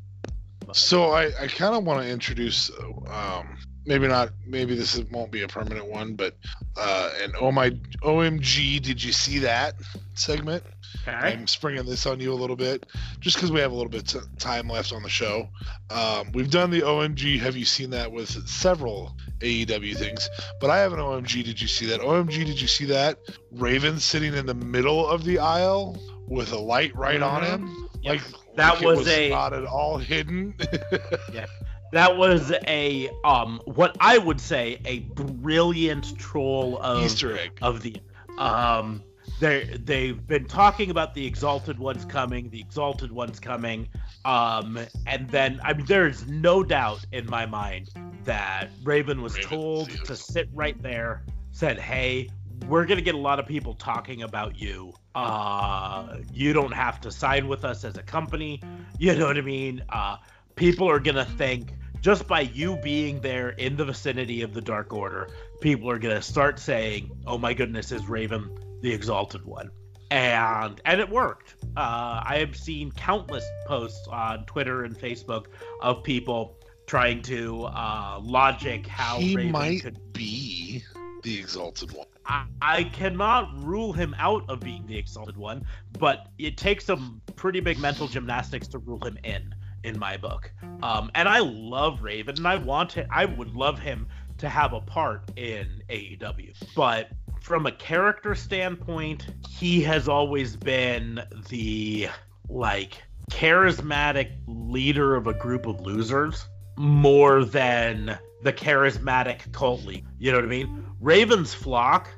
[0.73, 2.71] So I, I kind of want to introduce,
[3.09, 6.37] um, maybe not, maybe this is, won't be a permanent one, but
[6.77, 7.71] uh, an oh my
[8.03, 9.77] OMG, did you see that
[10.15, 10.65] segment?
[11.03, 11.17] Okay.
[11.17, 12.87] I'm springing this on you a little bit,
[13.21, 15.49] just because we have a little bit of time left on the show.
[15.91, 20.29] Um, we've done the OMG, have you seen that with several AEW things,
[20.61, 22.01] but I have an OMG, did you see that?
[22.01, 23.19] OMG, did you see that?
[23.53, 27.47] Raven sitting in the middle of the aisle with a light right on Mhm.
[27.47, 28.15] him, Yep.
[28.15, 28.23] like
[28.57, 30.55] That like was was a- not at all hidden.
[31.33, 31.47] yeah.
[31.93, 37.59] That was a um what I would say a brilliant troll of Easter egg.
[37.63, 37.97] of the
[38.39, 39.03] um
[39.39, 43.89] they they've been talking about the exalted ones coming, the exalted ones coming,
[44.25, 47.91] um, and then I mean there's no doubt in my mind
[48.25, 50.07] that Raven was Raven, told yes.
[50.07, 52.31] to sit right there, said, "Hey,
[52.67, 54.95] we're gonna get a lot of people talking about you.
[55.15, 58.63] Uh, you don't have to sign with us as a company.
[58.99, 59.83] You know what I mean?
[59.89, 60.17] Uh,
[60.55, 61.73] people are gonna think."
[62.03, 65.29] Just by you being there in the vicinity of the Dark Order,
[65.61, 68.49] people are gonna start saying, "Oh my goodness, is Raven
[68.87, 69.71] the Exalted One?"
[70.13, 71.57] And and it worked.
[71.77, 75.47] Uh, I have seen countless posts on Twitter and Facebook
[75.81, 76.57] of people
[76.87, 80.13] trying to uh, logic how he Raven might could.
[80.13, 80.85] be
[81.25, 82.07] the exalted one.
[82.27, 85.67] I, I cannot rule him out of being the Exalted One,
[85.99, 89.53] but it takes some pretty big mental gymnastics to rule him in.
[89.83, 90.51] In my book,
[90.83, 93.07] um, and I love Raven, and I want it.
[93.09, 94.09] I would love him
[94.39, 97.11] to have a part in AEW, but
[97.47, 102.09] from a character standpoint, he has always been the
[102.49, 106.45] like charismatic leader of a group of losers
[106.77, 110.09] more than the charismatic cult leader.
[110.19, 110.87] You know what I mean?
[111.01, 112.09] Raven's flock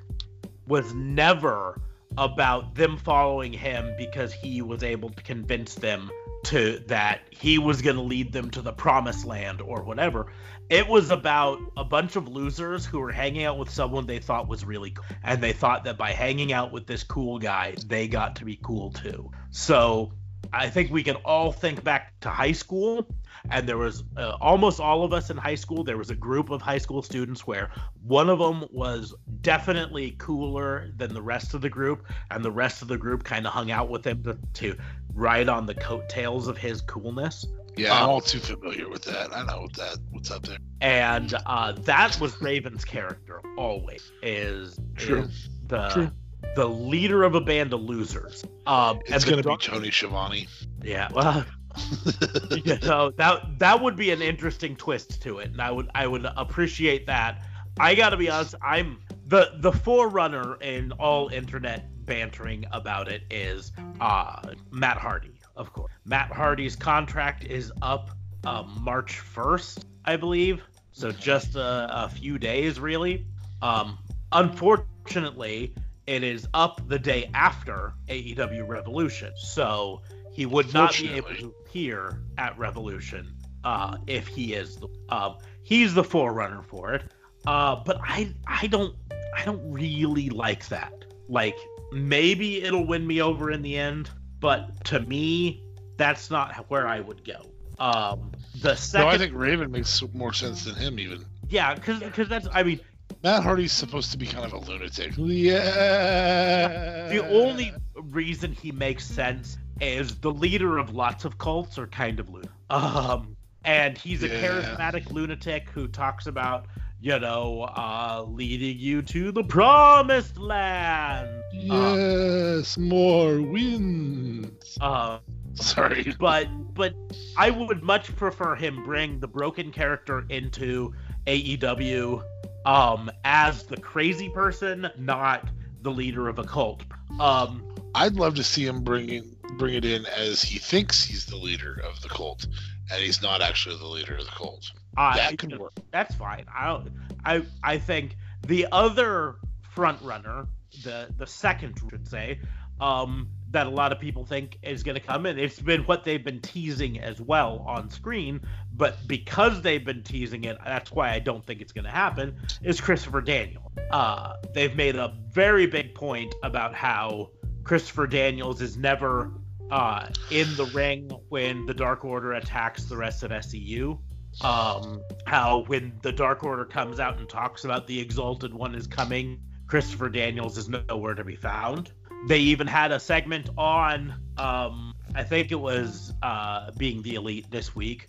[0.66, 1.78] was never
[2.16, 6.10] about them following him because he was able to convince them
[6.44, 10.32] to that he was going to lead them to the promised land or whatever.
[10.70, 14.48] It was about a bunch of losers who were hanging out with someone they thought
[14.48, 15.04] was really cool.
[15.22, 18.58] And they thought that by hanging out with this cool guy, they got to be
[18.62, 19.30] cool too.
[19.50, 20.12] So
[20.52, 23.06] I think we can all think back to high school.
[23.50, 25.84] And there was uh, almost all of us in high school.
[25.84, 27.70] There was a group of high school students where
[28.02, 32.06] one of them was definitely cooler than the rest of the group.
[32.30, 34.76] And the rest of the group kind of hung out with him to, to
[35.14, 37.46] ride on the coattails of his coolness.
[37.76, 39.32] Yeah, I'm Um, all too familiar with that.
[39.34, 40.58] I know what that what's up there.
[40.80, 45.22] and uh, that was Raven's character always is, True.
[45.22, 46.10] is the True.
[46.56, 48.44] the leader of a band of losers.
[48.66, 50.48] Um, It's gonna be Tony Schiavone.
[50.82, 51.08] yeah.
[51.12, 51.44] Well,
[52.64, 56.06] you know that that would be an interesting twist to it, and I would I
[56.08, 57.42] would appreciate that.
[57.78, 63.70] I gotta be honest, I'm the the forerunner in all internet bantering about it is
[64.00, 64.40] uh
[64.72, 65.92] Matt Hardy, of course.
[66.04, 68.10] Matt Hardy's contract is up
[68.44, 70.62] uh, March 1st, I believe.
[70.92, 73.26] So just a, a few days, really.
[73.62, 73.98] Um,
[74.32, 75.74] unfortunately,
[76.06, 80.00] it is up the day after AEW Revolution, so
[80.32, 83.32] he would not be able to appear at Revolution
[83.64, 87.02] uh, if he is the um, he's the forerunner for it.
[87.46, 88.96] Uh, but I I don't
[89.36, 90.92] I don't really like that.
[91.28, 91.56] Like
[91.92, 94.10] maybe it'll win me over in the end,
[94.40, 95.62] but to me,
[95.96, 97.42] that's not where I would go.
[97.78, 101.24] Um, the No, second, I think Raven makes more sense than him even.
[101.48, 102.80] yeah, because because that's I mean
[103.22, 105.12] Matt Hardy's supposed to be kind of a lunatic.
[105.16, 107.08] Yeah.
[107.08, 112.20] the only reason he makes sense is the leader of lots of cults are kind
[112.20, 112.50] of lunatic.
[112.70, 114.42] Um, and he's a Yeah.
[114.42, 116.66] charismatic lunatic who talks about
[117.00, 121.42] you know uh, leading you to the promised land.
[121.52, 124.78] Yes, more wins.
[124.80, 125.18] Uh,
[125.60, 126.14] Sorry.
[126.20, 126.94] but but
[127.36, 130.94] I would much prefer him bring the broken character into
[131.26, 132.22] AEW
[132.64, 135.48] um as the crazy person, not
[135.82, 136.82] the leader of a cult.
[137.20, 141.26] Um I'd love to see him bring in, bring it in as he thinks he's
[141.26, 142.46] the leader of the cult,
[142.90, 144.72] and he's not actually the leader of the cult.
[144.96, 145.72] I, That could work.
[145.90, 146.44] That's fine.
[146.54, 146.90] I don't,
[147.24, 148.16] I I think
[148.46, 149.36] the other
[149.70, 150.46] front runner,
[150.82, 152.40] the the second should say,
[152.80, 155.38] um, that a lot of people think is going to come, in.
[155.38, 158.40] it's been what they've been teasing as well on screen.
[158.74, 162.36] But because they've been teasing it, that's why I don't think it's going to happen.
[162.62, 163.72] Is Christopher Daniel?
[163.90, 167.30] Uh, they've made a very big point about how
[167.64, 169.32] Christopher Daniels is never
[169.70, 173.98] uh, in the ring when the Dark Order attacks the rest of SCU
[174.42, 178.86] um, how when the Dark Order comes out and talks about the Exalted One is
[178.86, 181.92] coming, Christopher Daniels is nowhere to be found.
[182.26, 187.50] They even had a segment on, um, I think it was uh, Being the Elite
[187.50, 188.08] this week,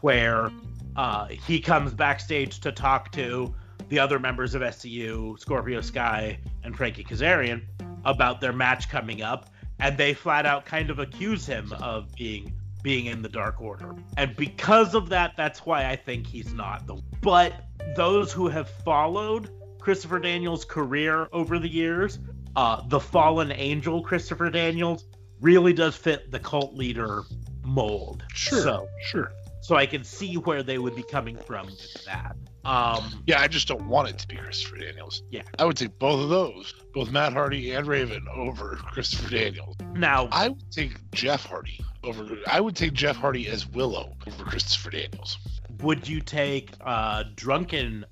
[0.00, 0.50] where
[0.96, 3.54] uh, he comes backstage to talk to
[3.88, 7.62] the other members of SCU, Scorpio Sky and Frankie Kazarian,
[8.04, 9.50] about their match coming up,
[9.80, 12.52] and they flat out kind of accuse him of being
[12.82, 13.94] being in the Dark Order.
[14.18, 17.00] And because of that, that's why I think he's not the.
[17.22, 17.54] But
[17.96, 19.48] those who have followed
[19.78, 22.18] Christopher Daniels' career over the years,
[22.56, 25.06] uh, the fallen angel Christopher Daniels
[25.40, 27.22] really does fit the cult leader
[27.64, 28.22] mold.
[28.34, 28.60] Sure.
[28.60, 29.32] So, Sure.
[29.62, 32.36] so I can see where they would be coming from with that.
[32.66, 35.22] Um, Yeah, I just don't want it to be Christopher Daniels.
[35.30, 35.42] Yeah.
[35.58, 39.76] I would take both of those, both Matt Hardy and Raven, over Christopher Daniels.
[39.94, 42.26] now, I would take Jeff Hardy over.
[42.46, 45.38] I would take Jeff Hardy as Willow over Christopher Daniels.
[45.82, 48.04] would you take uh, drunken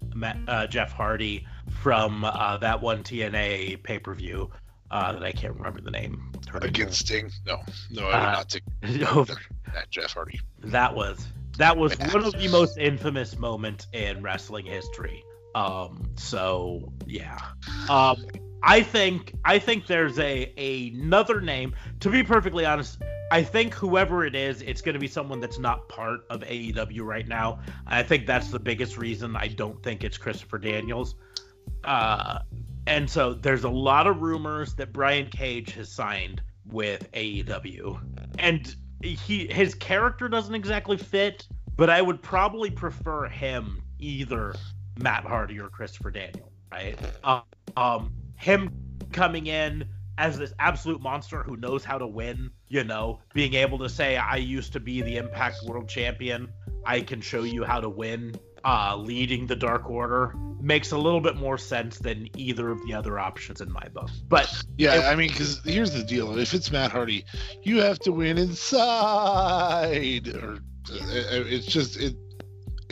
[0.48, 1.46] uh, Jeff Hardy
[1.80, 4.50] from uh, that one TNA pay per view
[4.90, 6.32] uh, that I can't remember the name?
[6.60, 7.30] Against Sting?
[7.46, 9.34] No, no, I would Uh, not take over
[9.72, 10.40] that Jeff Hardy.
[10.60, 11.26] That was
[11.58, 15.22] that was one of the most infamous moments in wrestling history.
[15.54, 17.38] Um, so yeah.
[17.88, 18.24] Um,
[18.62, 21.74] I think I think there's a, a another name.
[22.00, 25.58] To be perfectly honest, I think whoever it is, it's going to be someone that's
[25.58, 27.60] not part of AEW right now.
[27.86, 31.16] I think that's the biggest reason I don't think it's Christopher Daniels.
[31.84, 32.40] Uh,
[32.86, 38.00] and so there's a lot of rumors that Brian Cage has signed with AEW,
[38.38, 41.46] and he his character doesn't exactly fit,
[41.76, 44.54] but I would probably prefer him either
[44.98, 46.98] Matt Hardy or Christopher Daniel, right?
[47.24, 47.42] Um,
[47.76, 48.70] um, him
[49.12, 49.84] coming in
[50.18, 54.16] as this absolute monster who knows how to win, you know, being able to say,
[54.16, 56.48] I used to be the Impact World Champion,
[56.84, 58.34] I can show you how to win,
[58.64, 62.94] uh, leading the Dark Order, makes a little bit more sense than either of the
[62.94, 64.10] other options in my book.
[64.28, 67.24] But Yeah, I mean, because here's the deal: if it's Matt Hardy,
[67.62, 72.16] you have to win inside, or uh, it's just it.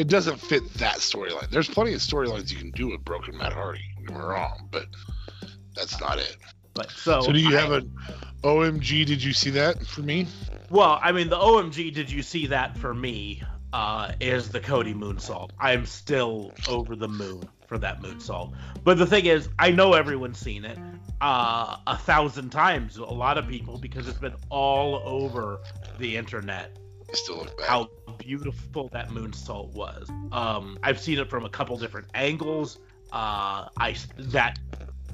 [0.00, 1.50] It doesn't fit that storyline.
[1.50, 3.82] There's plenty of storylines you can do with broken Matt Hardy.
[3.98, 4.86] Me wrong, but
[5.76, 6.38] that's not it.
[6.72, 7.94] but so So do you I- have an
[8.42, 9.04] OMG?
[9.04, 10.26] Did you see that for me?
[10.70, 13.42] Well, I mean, the OMG, did you see that for me?
[13.74, 15.50] Uh, is the Cody moonsault.
[15.60, 18.54] I'm still over the moon for that moonsault.
[18.82, 20.78] But the thing is, I know everyone's seen it
[21.20, 22.96] uh, a thousand times.
[22.96, 25.60] A lot of people because it's been all over
[25.98, 26.78] the internet
[27.16, 27.66] still look bad.
[27.68, 30.08] how beautiful that moonsault was.
[30.32, 32.78] Um, I've seen it from a couple different angles.
[33.12, 34.58] Uh, I that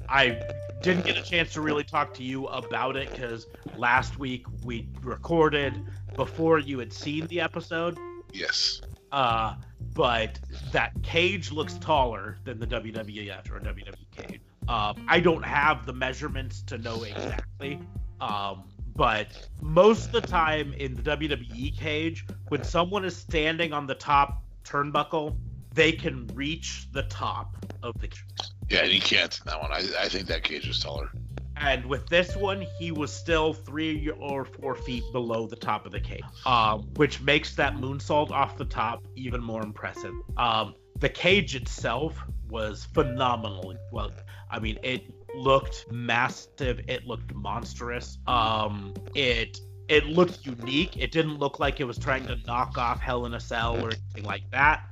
[0.09, 0.39] I
[0.81, 4.87] didn't get a chance to really talk to you about it because last week we
[5.01, 5.73] recorded
[6.15, 7.97] before you had seen the episode.
[8.31, 8.81] Yes.
[9.11, 9.55] Uh,
[9.93, 10.39] but
[10.71, 14.41] that cage looks taller than the WWF or WWE cage.
[14.67, 17.79] Um, I don't have the measurements to know exactly.
[18.19, 18.63] Um,
[18.97, 23.95] but most of the time in the WWE cage, when someone is standing on the
[23.95, 25.37] top turnbuckle,
[25.73, 28.25] they can reach the top of the cage.
[28.69, 29.71] Yeah, and he can't in that one.
[29.71, 31.11] I, I think that cage is taller.
[31.55, 35.91] And with this one, he was still three or four feet below the top of
[35.91, 40.13] the cage, um, which makes that moonsault off the top even more impressive.
[40.37, 42.19] Um, the cage itself
[42.49, 43.75] was phenomenal.
[43.91, 44.11] Well,
[44.49, 46.81] I mean, it looked massive.
[46.87, 48.19] It looked monstrous.
[48.27, 50.97] Um, it it looked unique.
[50.97, 53.93] It didn't look like it was trying to knock off Hell in a Cell or
[53.93, 54.83] anything like that.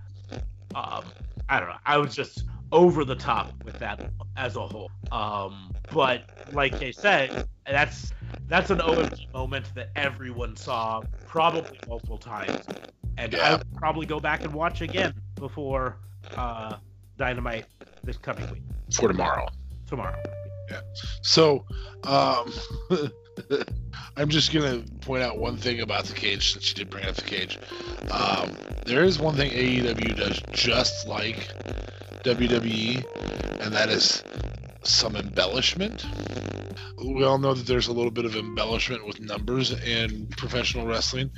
[0.73, 1.13] Um,
[1.49, 1.75] I don't know.
[1.85, 4.01] I was just over the top with that
[4.37, 4.91] as a whole.
[5.11, 7.35] Um, but like they said,
[7.65, 8.13] that's
[8.47, 12.69] that's an OMG moment that everyone saw probably multiple times,
[13.17, 13.53] and I Yeah.
[13.53, 15.99] would probably go back and watch again before
[16.35, 16.77] uh,
[17.17, 17.67] Dynamite
[18.03, 19.47] this coming week For tomorrow.
[19.87, 20.21] Tomorrow.
[20.69, 20.81] Yeah.
[21.21, 21.65] So,
[22.03, 22.51] um,
[24.17, 27.15] I'm just gonna point out one thing about the cage since you did bring up
[27.15, 27.59] the cage.
[28.11, 28.51] Um,
[28.85, 31.49] there is one thing AEW does just like
[32.23, 33.05] WWE,
[33.61, 34.23] and that is
[34.83, 36.05] some embellishment.
[37.03, 41.29] We all know that there's a little bit of embellishment with numbers in professional wrestling.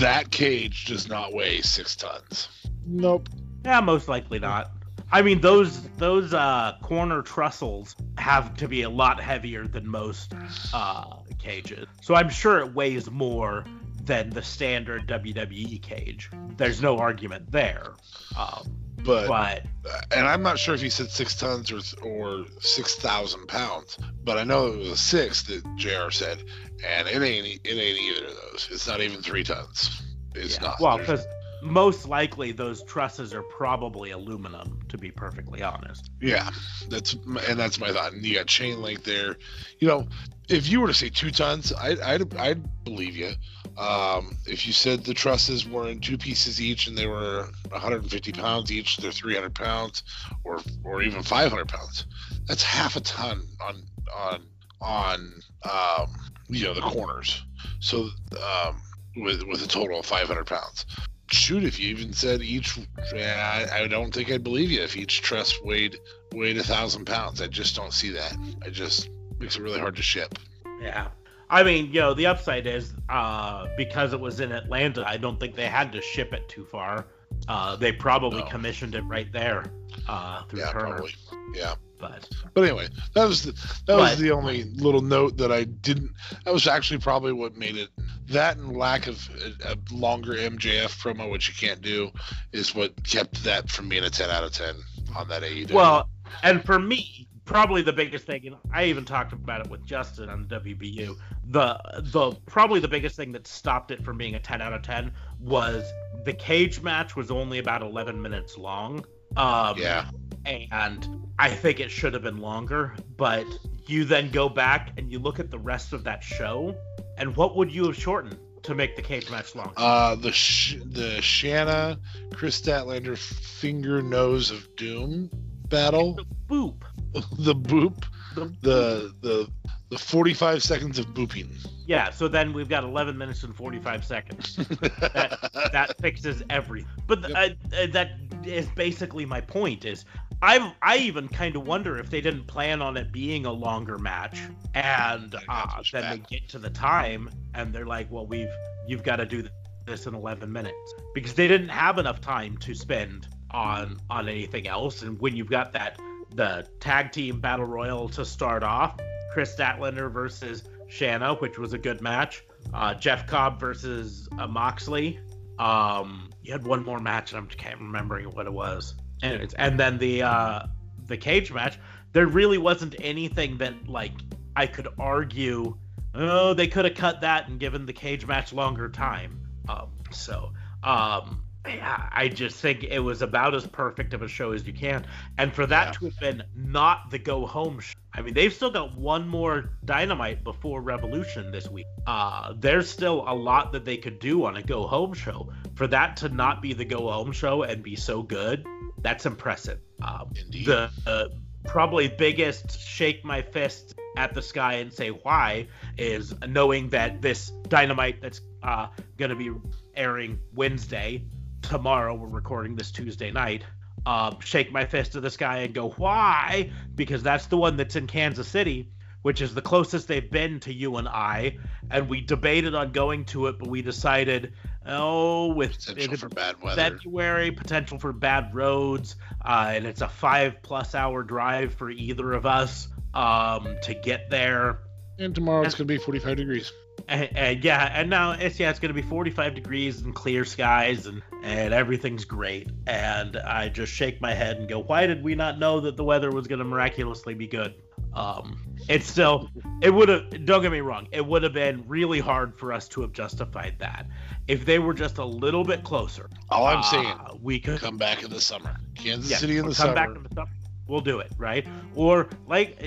[0.00, 2.48] That cage does not weigh six tons.
[2.86, 3.28] Nope.
[3.64, 4.70] Yeah, most likely not.
[5.12, 10.34] I mean, those those uh, corner trussels have to be a lot heavier than most
[10.74, 13.64] uh, cages, so I'm sure it weighs more
[14.02, 16.30] than the standard WWE cage.
[16.56, 17.92] There's no argument there.
[18.36, 18.68] Um,
[19.04, 19.62] But but
[20.10, 24.38] and I'm not sure if he said six tons or or six thousand pounds, but
[24.38, 26.10] I know it was a six that Jr.
[26.10, 26.42] said,
[26.84, 28.68] and it ain't it ain't either of those.
[28.72, 30.02] It's not even three tons.
[30.34, 30.68] It's yeah.
[30.68, 30.80] not.
[30.80, 31.24] well, because
[31.62, 36.10] most likely those trusses are probably aluminum, to be perfectly honest.
[36.20, 36.50] yeah,
[36.88, 38.12] that's and that's my thought.
[38.12, 39.36] And you got chain link there.
[39.78, 40.08] You know,
[40.48, 43.32] if you were to say two tons, I, I'd I'd believe you.
[43.78, 48.32] Um, if you said the trusses were in two pieces each and they were 150
[48.32, 50.02] pounds each, they're 300 pounds,
[50.44, 52.06] or or even 500 pounds.
[52.46, 53.82] That's half a ton on
[54.14, 54.42] on
[54.80, 55.32] on
[55.70, 56.14] um,
[56.48, 57.42] you know the corners.
[57.80, 58.08] So
[58.42, 58.80] um,
[59.16, 60.86] with with a total of 500 pounds.
[61.32, 62.78] Shoot, if you even said each,
[63.14, 65.98] I, I don't think I'd believe you if each truss weighed
[66.32, 67.40] weighed a thousand pounds.
[67.42, 68.36] I just don't see that.
[68.64, 69.08] I just
[69.40, 70.38] makes it really hard to ship.
[70.80, 71.08] Yeah.
[71.50, 75.38] I mean, you know, the upside is uh, because it was in Atlanta, I don't
[75.38, 77.06] think they had to ship it too far.
[77.48, 78.46] Uh, they probably No.
[78.46, 79.64] commissioned it right there
[80.08, 80.86] uh, through Yeah, Turner.
[80.90, 81.14] probably.
[81.54, 81.74] Yeah.
[81.98, 83.52] But But anyway, that was the,
[83.86, 86.12] that was the only little note that I didn't.
[86.44, 87.88] That was actually probably what made it.
[88.28, 89.28] That and lack of
[89.64, 92.10] a, a longer MJF promo, which you can't do,
[92.52, 94.74] is what kept that from being a 10 out of 10
[95.16, 95.72] on that AEW.
[95.72, 96.08] well,
[96.42, 100.28] and for me, probably the biggest thing, and I even talked about it with Justin
[100.28, 101.16] on the WBU.
[101.48, 104.82] The the probably the biggest thing that stopped it from being a 10 out of
[104.82, 105.90] 10 was
[106.24, 109.04] the cage match was only about 11 minutes long.
[109.36, 110.10] Um, yeah,
[110.46, 112.94] and I think it should have been longer.
[113.16, 113.44] But
[113.86, 116.74] you then go back and you look at the rest of that show,
[117.18, 119.72] and what would you have shortened to make the cage match longer?
[119.76, 121.98] uh, the sh- the Shanna
[122.32, 125.30] Kris Statlander finger nose of doom
[125.68, 126.18] battle,
[126.48, 126.82] Boop.
[127.38, 129.50] the boop, The, the the
[129.88, 131.46] the 45 seconds of booping.
[131.86, 132.10] yeah.
[132.10, 134.56] So then we've got 11 minutes and 45 seconds.
[134.56, 136.90] that fixes everything.
[137.06, 137.56] But th- Yep.
[137.72, 138.10] uh, uh, that
[138.44, 139.84] is basically my point.
[139.84, 140.04] Is
[140.42, 143.98] I I even kind of wonder if they didn't plan on it being a longer
[143.98, 144.38] match,
[144.74, 148.52] and uh, then they get to the time and they're like, well, we've
[148.86, 149.44] you've got to do
[149.86, 154.66] this in 11 minutes because they didn't have enough time to spend on on anything
[154.66, 155.02] else.
[155.02, 155.98] And when you've got that
[156.34, 158.96] the tag team battle royal to start off,
[159.32, 162.44] Kris Statlander versus Shanna, which was a good match.
[162.74, 165.18] Uh, Jeff Cobb versus uh, Moxley.
[165.58, 168.94] Um, you had one more match, and I'm can't remembering what it was.
[169.22, 170.66] Anyways, and then the uh,
[171.06, 171.78] the cage match.
[172.12, 174.12] There really wasn't anything that like
[174.54, 175.76] I could argue.
[176.14, 179.40] Oh, they could have cut that and given the cage match longer time.
[179.68, 180.52] Um, so
[180.82, 184.72] um, yeah, I just think it was about as perfect of a show as you
[184.72, 185.04] can.
[185.36, 185.92] And for that Yeah.
[185.92, 189.72] to have been not the go home show, I mean, they've still got one more
[189.84, 191.86] dynamite before Revolution this week.
[192.06, 195.52] Uh, there's still a lot that they could do on a go home show.
[195.74, 198.64] For that to not be the go home show and be so good,
[199.06, 199.78] that's impressive.
[200.02, 200.66] Um, Indeed.
[200.66, 201.28] the uh,
[201.64, 207.50] probably biggest shake my fist at the sky and say why is knowing that this
[207.68, 209.52] dynamite that's uh, going to be
[209.94, 211.22] airing Wednesday
[211.62, 213.62] tomorrow we're recording this Tuesday night
[214.06, 217.94] um, shake my fist to the sky and go why because that's the one that's
[217.94, 218.90] in Kansas City
[219.22, 221.58] which is the closest they've been to you and I
[221.90, 224.52] and we debated on going to it but we decided
[224.88, 226.90] oh with Potential for bad weather.
[226.90, 232.32] February, potential for bad roads, uh, and it's a five plus hour drive for either
[232.32, 234.80] of us um, to get there.
[235.18, 236.72] And tomorrow it's going to be 45 degrees.
[237.08, 241.06] And, and yeah, and now it's yeah, it's gonna be 45 degrees and clear skies,
[241.06, 242.70] and and everything's great.
[242.86, 246.04] And I just shake my head and go, why did we not know that the
[246.04, 247.74] weather was gonna miraculously be good?
[248.14, 249.50] Um, it's still,
[249.82, 250.46] it would have.
[250.46, 253.74] Don't get me wrong, it would have been really hard for us to have justified
[253.78, 254.06] that
[254.48, 256.30] if they were just a little bit closer.
[256.50, 258.76] All I'm uh, saying, we could come back in the summer.
[258.94, 259.94] Kansas Yeah, City in the come summer.
[259.94, 260.50] back in the summer.
[260.88, 261.66] We'll do it, right?
[261.94, 262.80] Or like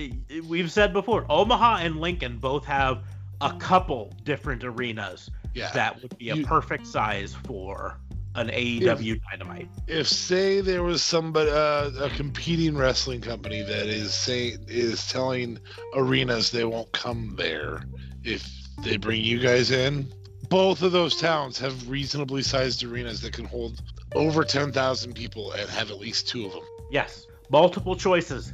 [0.47, 3.03] we've said before, Omaha and Lincoln both have
[3.41, 5.69] a couple different arenas yeah.
[5.71, 7.99] that would be a You- perfect size for
[8.39, 9.67] an AEW Dynamite.
[9.87, 15.59] if say there was somebody uh, a competing wrestling company that is say is telling
[15.95, 17.83] arenas they won't come there
[18.23, 18.47] if
[18.83, 20.11] they bring you guys in
[20.49, 23.81] both of those towns have reasonably sized arenas that can hold
[24.15, 26.63] over 10,000 people and have at least two of them.
[26.89, 28.51] Yes, multiple choices.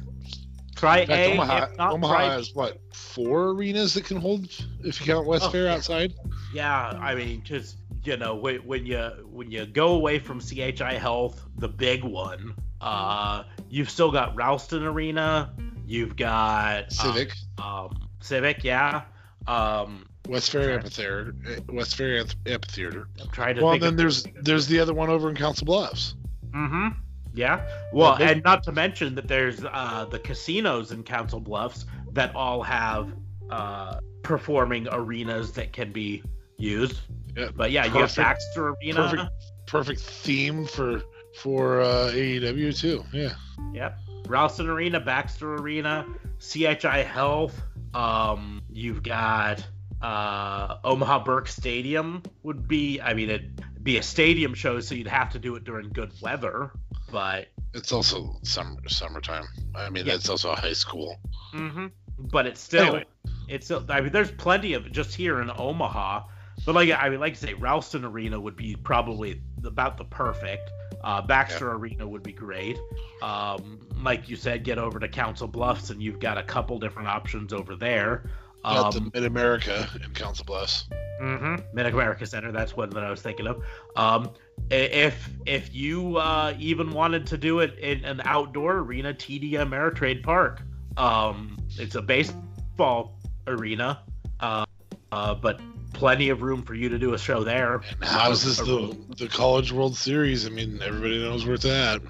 [0.76, 4.44] Try fact, A, Omaha, Omaha has what four arenas that can hold
[4.84, 5.74] if you count West Oh, Fair yeah.
[5.74, 6.14] outside.
[6.52, 8.98] Yeah, I mean, just you know, when, when you
[9.30, 14.84] when you go away from CHI Health, the big one, uh, you've still got Ralston
[14.84, 15.52] Arena,
[15.86, 19.02] you've got Civic, um, Civic, yeah.
[19.48, 23.08] Um, West Fair Amphitheater, eh, West Fair Amphitheater.
[23.20, 26.14] I'm trying to Well, then there's there's the other one over in Council Bluffs.
[26.50, 26.88] Mm-hmm.
[27.36, 27.60] Yeah.
[27.92, 32.62] Well, and not to mention that there's uh, the casinos in Council Bluffs that all
[32.62, 33.12] have
[33.50, 36.22] uh, performing arenas that can be
[36.56, 37.00] used.
[37.36, 39.08] Yeah, But yeah, you have perfect- Baxter Arena.
[39.08, 39.30] perfect.
[39.66, 41.02] Perfect theme for
[41.42, 43.04] for uh, AEW too.
[43.12, 43.34] Yeah.
[43.74, 43.98] Yep.
[44.28, 46.06] Ralston Arena, Baxter Arena,
[46.40, 47.60] CHI Health.
[47.92, 49.64] Um, you've got
[50.00, 53.00] uh, Omaha Burke Stadium would be.
[53.00, 56.12] I mean, it'd be a stadium show, so you'd have to do it during good
[56.20, 56.72] weather.
[57.10, 59.46] But It's also summer summertime.
[59.74, 60.12] I mean, Yeah.
[60.12, 61.16] that's also high school.
[61.52, 61.86] hmm
[62.18, 63.04] But it's still, Anyway.
[63.48, 63.84] it's still.
[63.88, 66.24] I mean, there's plenty of just here in Omaha.
[66.64, 70.70] But like I mean, like I say, Ralston Arena would be probably about the perfect.
[71.04, 72.78] Uh, Baxter Arena would be great.
[73.22, 77.08] Um, like you said, get over to Council Bluffs, and you've got a couple different
[77.08, 78.28] options over there.
[78.66, 80.88] Got the Um, Mid America in Council Bluffs.
[81.22, 82.52] mm-hmm, Mid America Center.
[82.52, 83.62] That's one that I was thinking of.
[83.96, 84.30] Um,
[84.70, 90.22] if if you uh, even wanted to do it in an outdoor arena, TD Ameritrade
[90.22, 90.62] Park.
[90.96, 94.02] Um, it's a baseball arena,
[94.40, 94.64] uh,
[95.12, 95.60] uh, but
[95.92, 97.76] plenty of room for you to do a show there.
[97.76, 100.46] And how's this the the College World Series?
[100.46, 102.00] I mean, everybody knows where it's at.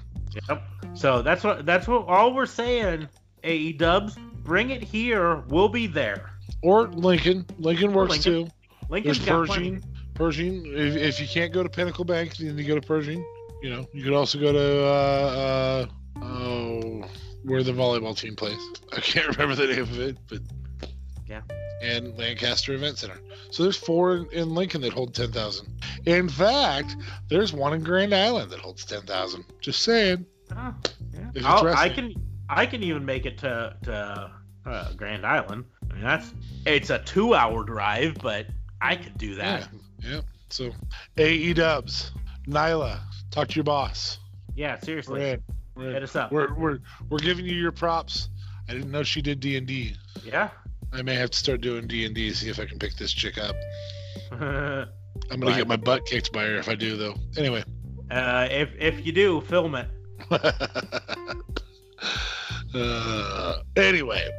[0.49, 0.63] Yep.
[0.93, 3.07] So that's what that's what all we're saying.
[3.43, 5.43] AE Dubs, bring it here.
[5.49, 6.31] We'll be there.
[6.63, 7.45] Or Lincoln.
[7.59, 8.45] Lincoln works Lincoln.
[8.45, 8.51] too.
[8.89, 9.47] Lincoln's There's.
[9.47, 9.83] Pershing.
[10.13, 10.65] Pershing.
[10.65, 13.23] If, if you can't go to Pinnacle Bank, then you go to Pershing.
[13.61, 15.85] You know, you could also go to uh,
[16.19, 17.05] uh, oh,
[17.43, 18.59] where the volleyball team plays.
[18.95, 20.39] I can't remember the name of it, but
[21.27, 21.41] Yeah.
[21.81, 23.19] And Lancaster Event Center.
[23.51, 25.67] So there's four in, in Lincoln that hold ten thousand.
[26.05, 26.95] In fact,
[27.29, 29.45] there's one in Grand Island that holds ten thousand.
[29.61, 30.25] Just saying.
[30.55, 30.73] Oh,
[31.35, 31.73] yeah.
[31.75, 32.13] I can
[32.49, 34.31] I can even make it to to
[34.67, 35.65] uh, Grand Island.
[35.89, 36.33] I mean that's
[36.65, 38.47] it's a two hour drive, but
[38.81, 39.69] I could do that.
[40.01, 40.09] Yeah.
[40.15, 40.21] yeah.
[40.49, 40.71] So
[41.17, 42.11] AE Dubs,
[42.47, 42.99] Nyla,
[43.31, 44.19] talk to your boss.
[44.55, 45.43] Yeah, We're seriously, in.
[45.75, 45.93] We're in.
[45.93, 46.31] hit us up.
[46.31, 48.29] We're we're we're giving you your props.
[48.69, 49.95] I didn't know she did D and D.
[50.25, 50.49] Yeah.
[50.93, 52.33] I may have to start doing D and D.
[52.33, 53.55] See if I can pick this chick up.
[54.31, 54.87] I'm
[55.29, 55.57] gonna Right.
[55.57, 57.15] get my butt kicked by her if I do, though.
[57.37, 57.63] Anyway.
[58.11, 59.87] uh, if if you do, film it.
[62.73, 64.29] uh, anyway,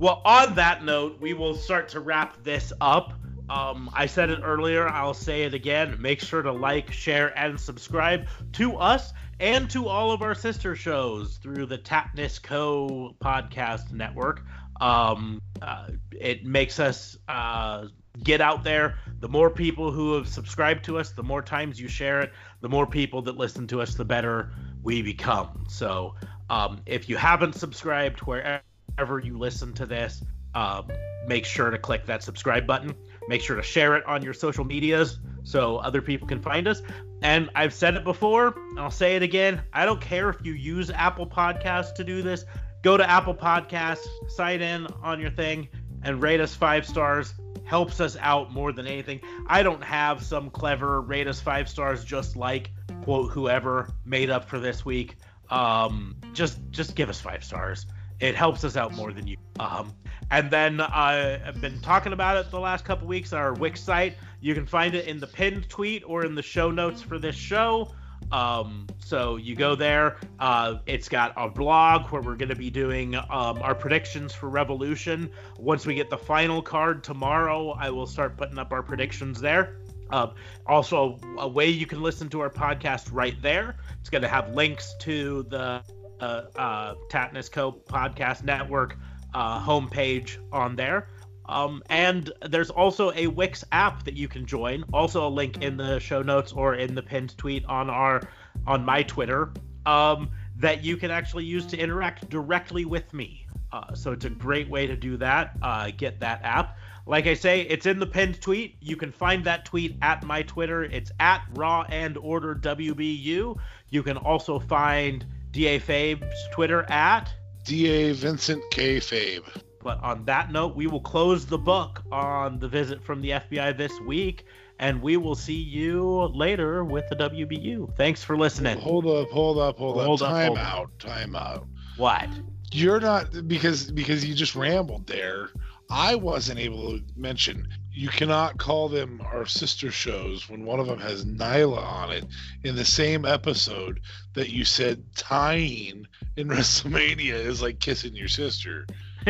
[0.00, 3.12] Well, on that note, we will start to wrap this up.
[3.50, 6.00] Um, I said it earlier, I'll say it again.
[6.00, 10.74] Make sure to like, share, and subscribe to us and to all of our sister
[10.74, 13.14] shows through the Tapness Co.
[13.20, 14.42] podcast network.
[14.80, 17.88] Um, uh, it makes us uh,
[18.22, 18.96] get out there.
[19.20, 22.32] The more people who have subscribed to us, the more times you share it,
[22.62, 24.50] the more people that listen to us, the better
[24.82, 25.66] we become.
[25.68, 26.14] So
[26.48, 28.62] um, if you haven't subscribed wherever
[28.98, 30.22] you listen to this,
[30.54, 30.88] um,
[31.26, 32.94] make sure to click that subscribe button.
[33.28, 36.82] Make sure to share it on your social medias so other people can find us.
[37.22, 39.62] And I've said it before, and I'll say it again.
[39.72, 42.44] I don't care if you use Apple Podcasts to do this.
[42.82, 45.68] Go to Apple Podcasts, sign in on your thing,
[46.02, 47.34] and rate us five stars.
[47.64, 49.20] Helps us out more than anything.
[49.46, 52.70] I don't have some clever rate us five stars just like
[53.02, 55.16] quote whoever made up for this week.
[55.50, 57.86] Um, just just give us five stars.
[58.20, 59.36] It helps us out more than you.
[59.58, 59.94] Um,
[60.30, 63.32] and then uh, I've been talking about it the last couple weeks.
[63.32, 66.70] Our Wix site, you can find it in the pinned tweet or in the show
[66.70, 67.92] notes for this show.
[68.30, 70.18] Um, so you go there.
[70.38, 74.48] Uh, it's got a blog where we're going to be doing um, our predictions for
[74.48, 75.30] Revolution.
[75.58, 79.78] Once we get the final card tomorrow, I will start putting up our predictions there.
[80.10, 80.34] Um,
[80.66, 83.76] also, a way you can listen to our podcast right there.
[84.00, 85.82] It's going to have links to the
[86.20, 87.72] uh, uh, Tatnus Co.
[87.72, 88.96] podcast network
[89.34, 91.08] uh, homepage on there.
[91.46, 94.84] Um, and there's also a Wix app that you can join.
[94.92, 98.22] Also, a link in the show notes or in the pinned tweet on our
[98.66, 99.52] on my Twitter
[99.86, 103.46] um, that you can actually use to interact directly with me.
[103.72, 105.56] Uh, so it's a great way to do that.
[105.62, 106.78] Uh, get that app.
[107.06, 108.76] Like I say, it's in the pinned tweet.
[108.80, 110.84] You can find that tweet at my Twitter.
[110.84, 113.58] It's at Raw and Order WBU.
[113.88, 117.30] You can also find Da Fabe's Twitter at.
[117.64, 118.98] Da Vincent K.
[118.98, 119.44] Fabe.
[119.82, 123.76] But on that note, we will close the book on the visit from the FBI
[123.76, 124.44] this week,
[124.78, 127.96] and we will see you later with the WBU.
[127.96, 128.78] Thanks for listening.
[128.78, 130.28] Hold up, hold up, hold, Hold up.
[130.28, 130.66] up, Time hold up.
[130.66, 131.66] out, time out.
[131.96, 132.28] What?
[132.72, 135.48] You're not because because you just rambled there.
[135.90, 137.66] I wasn't able to mention
[138.00, 142.24] you cannot call them our sister shows when one of them has Nyla on it
[142.64, 144.00] in the same episode
[144.32, 148.86] that you said tying in WrestleMania is like kissing your sister.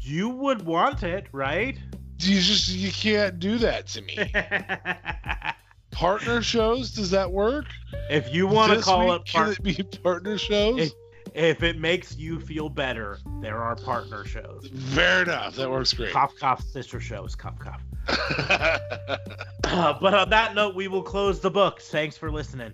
[0.00, 1.78] you, would want it, right?
[2.20, 4.32] You just you can't do that to me.
[5.90, 7.66] Partner shows, does that work?
[8.08, 10.80] if you want to call week, it can it be partner shows?
[10.80, 10.92] If-
[11.34, 14.70] if it makes you feel better, there are partner shows.
[14.94, 15.56] Fair enough.
[15.56, 16.12] That works great.
[16.12, 17.34] Cough, cough, sister shows.
[17.34, 17.82] Cough, cough.
[19.66, 21.80] Uh, but on that note, we will close the book.
[21.80, 22.72] Thanks for listening.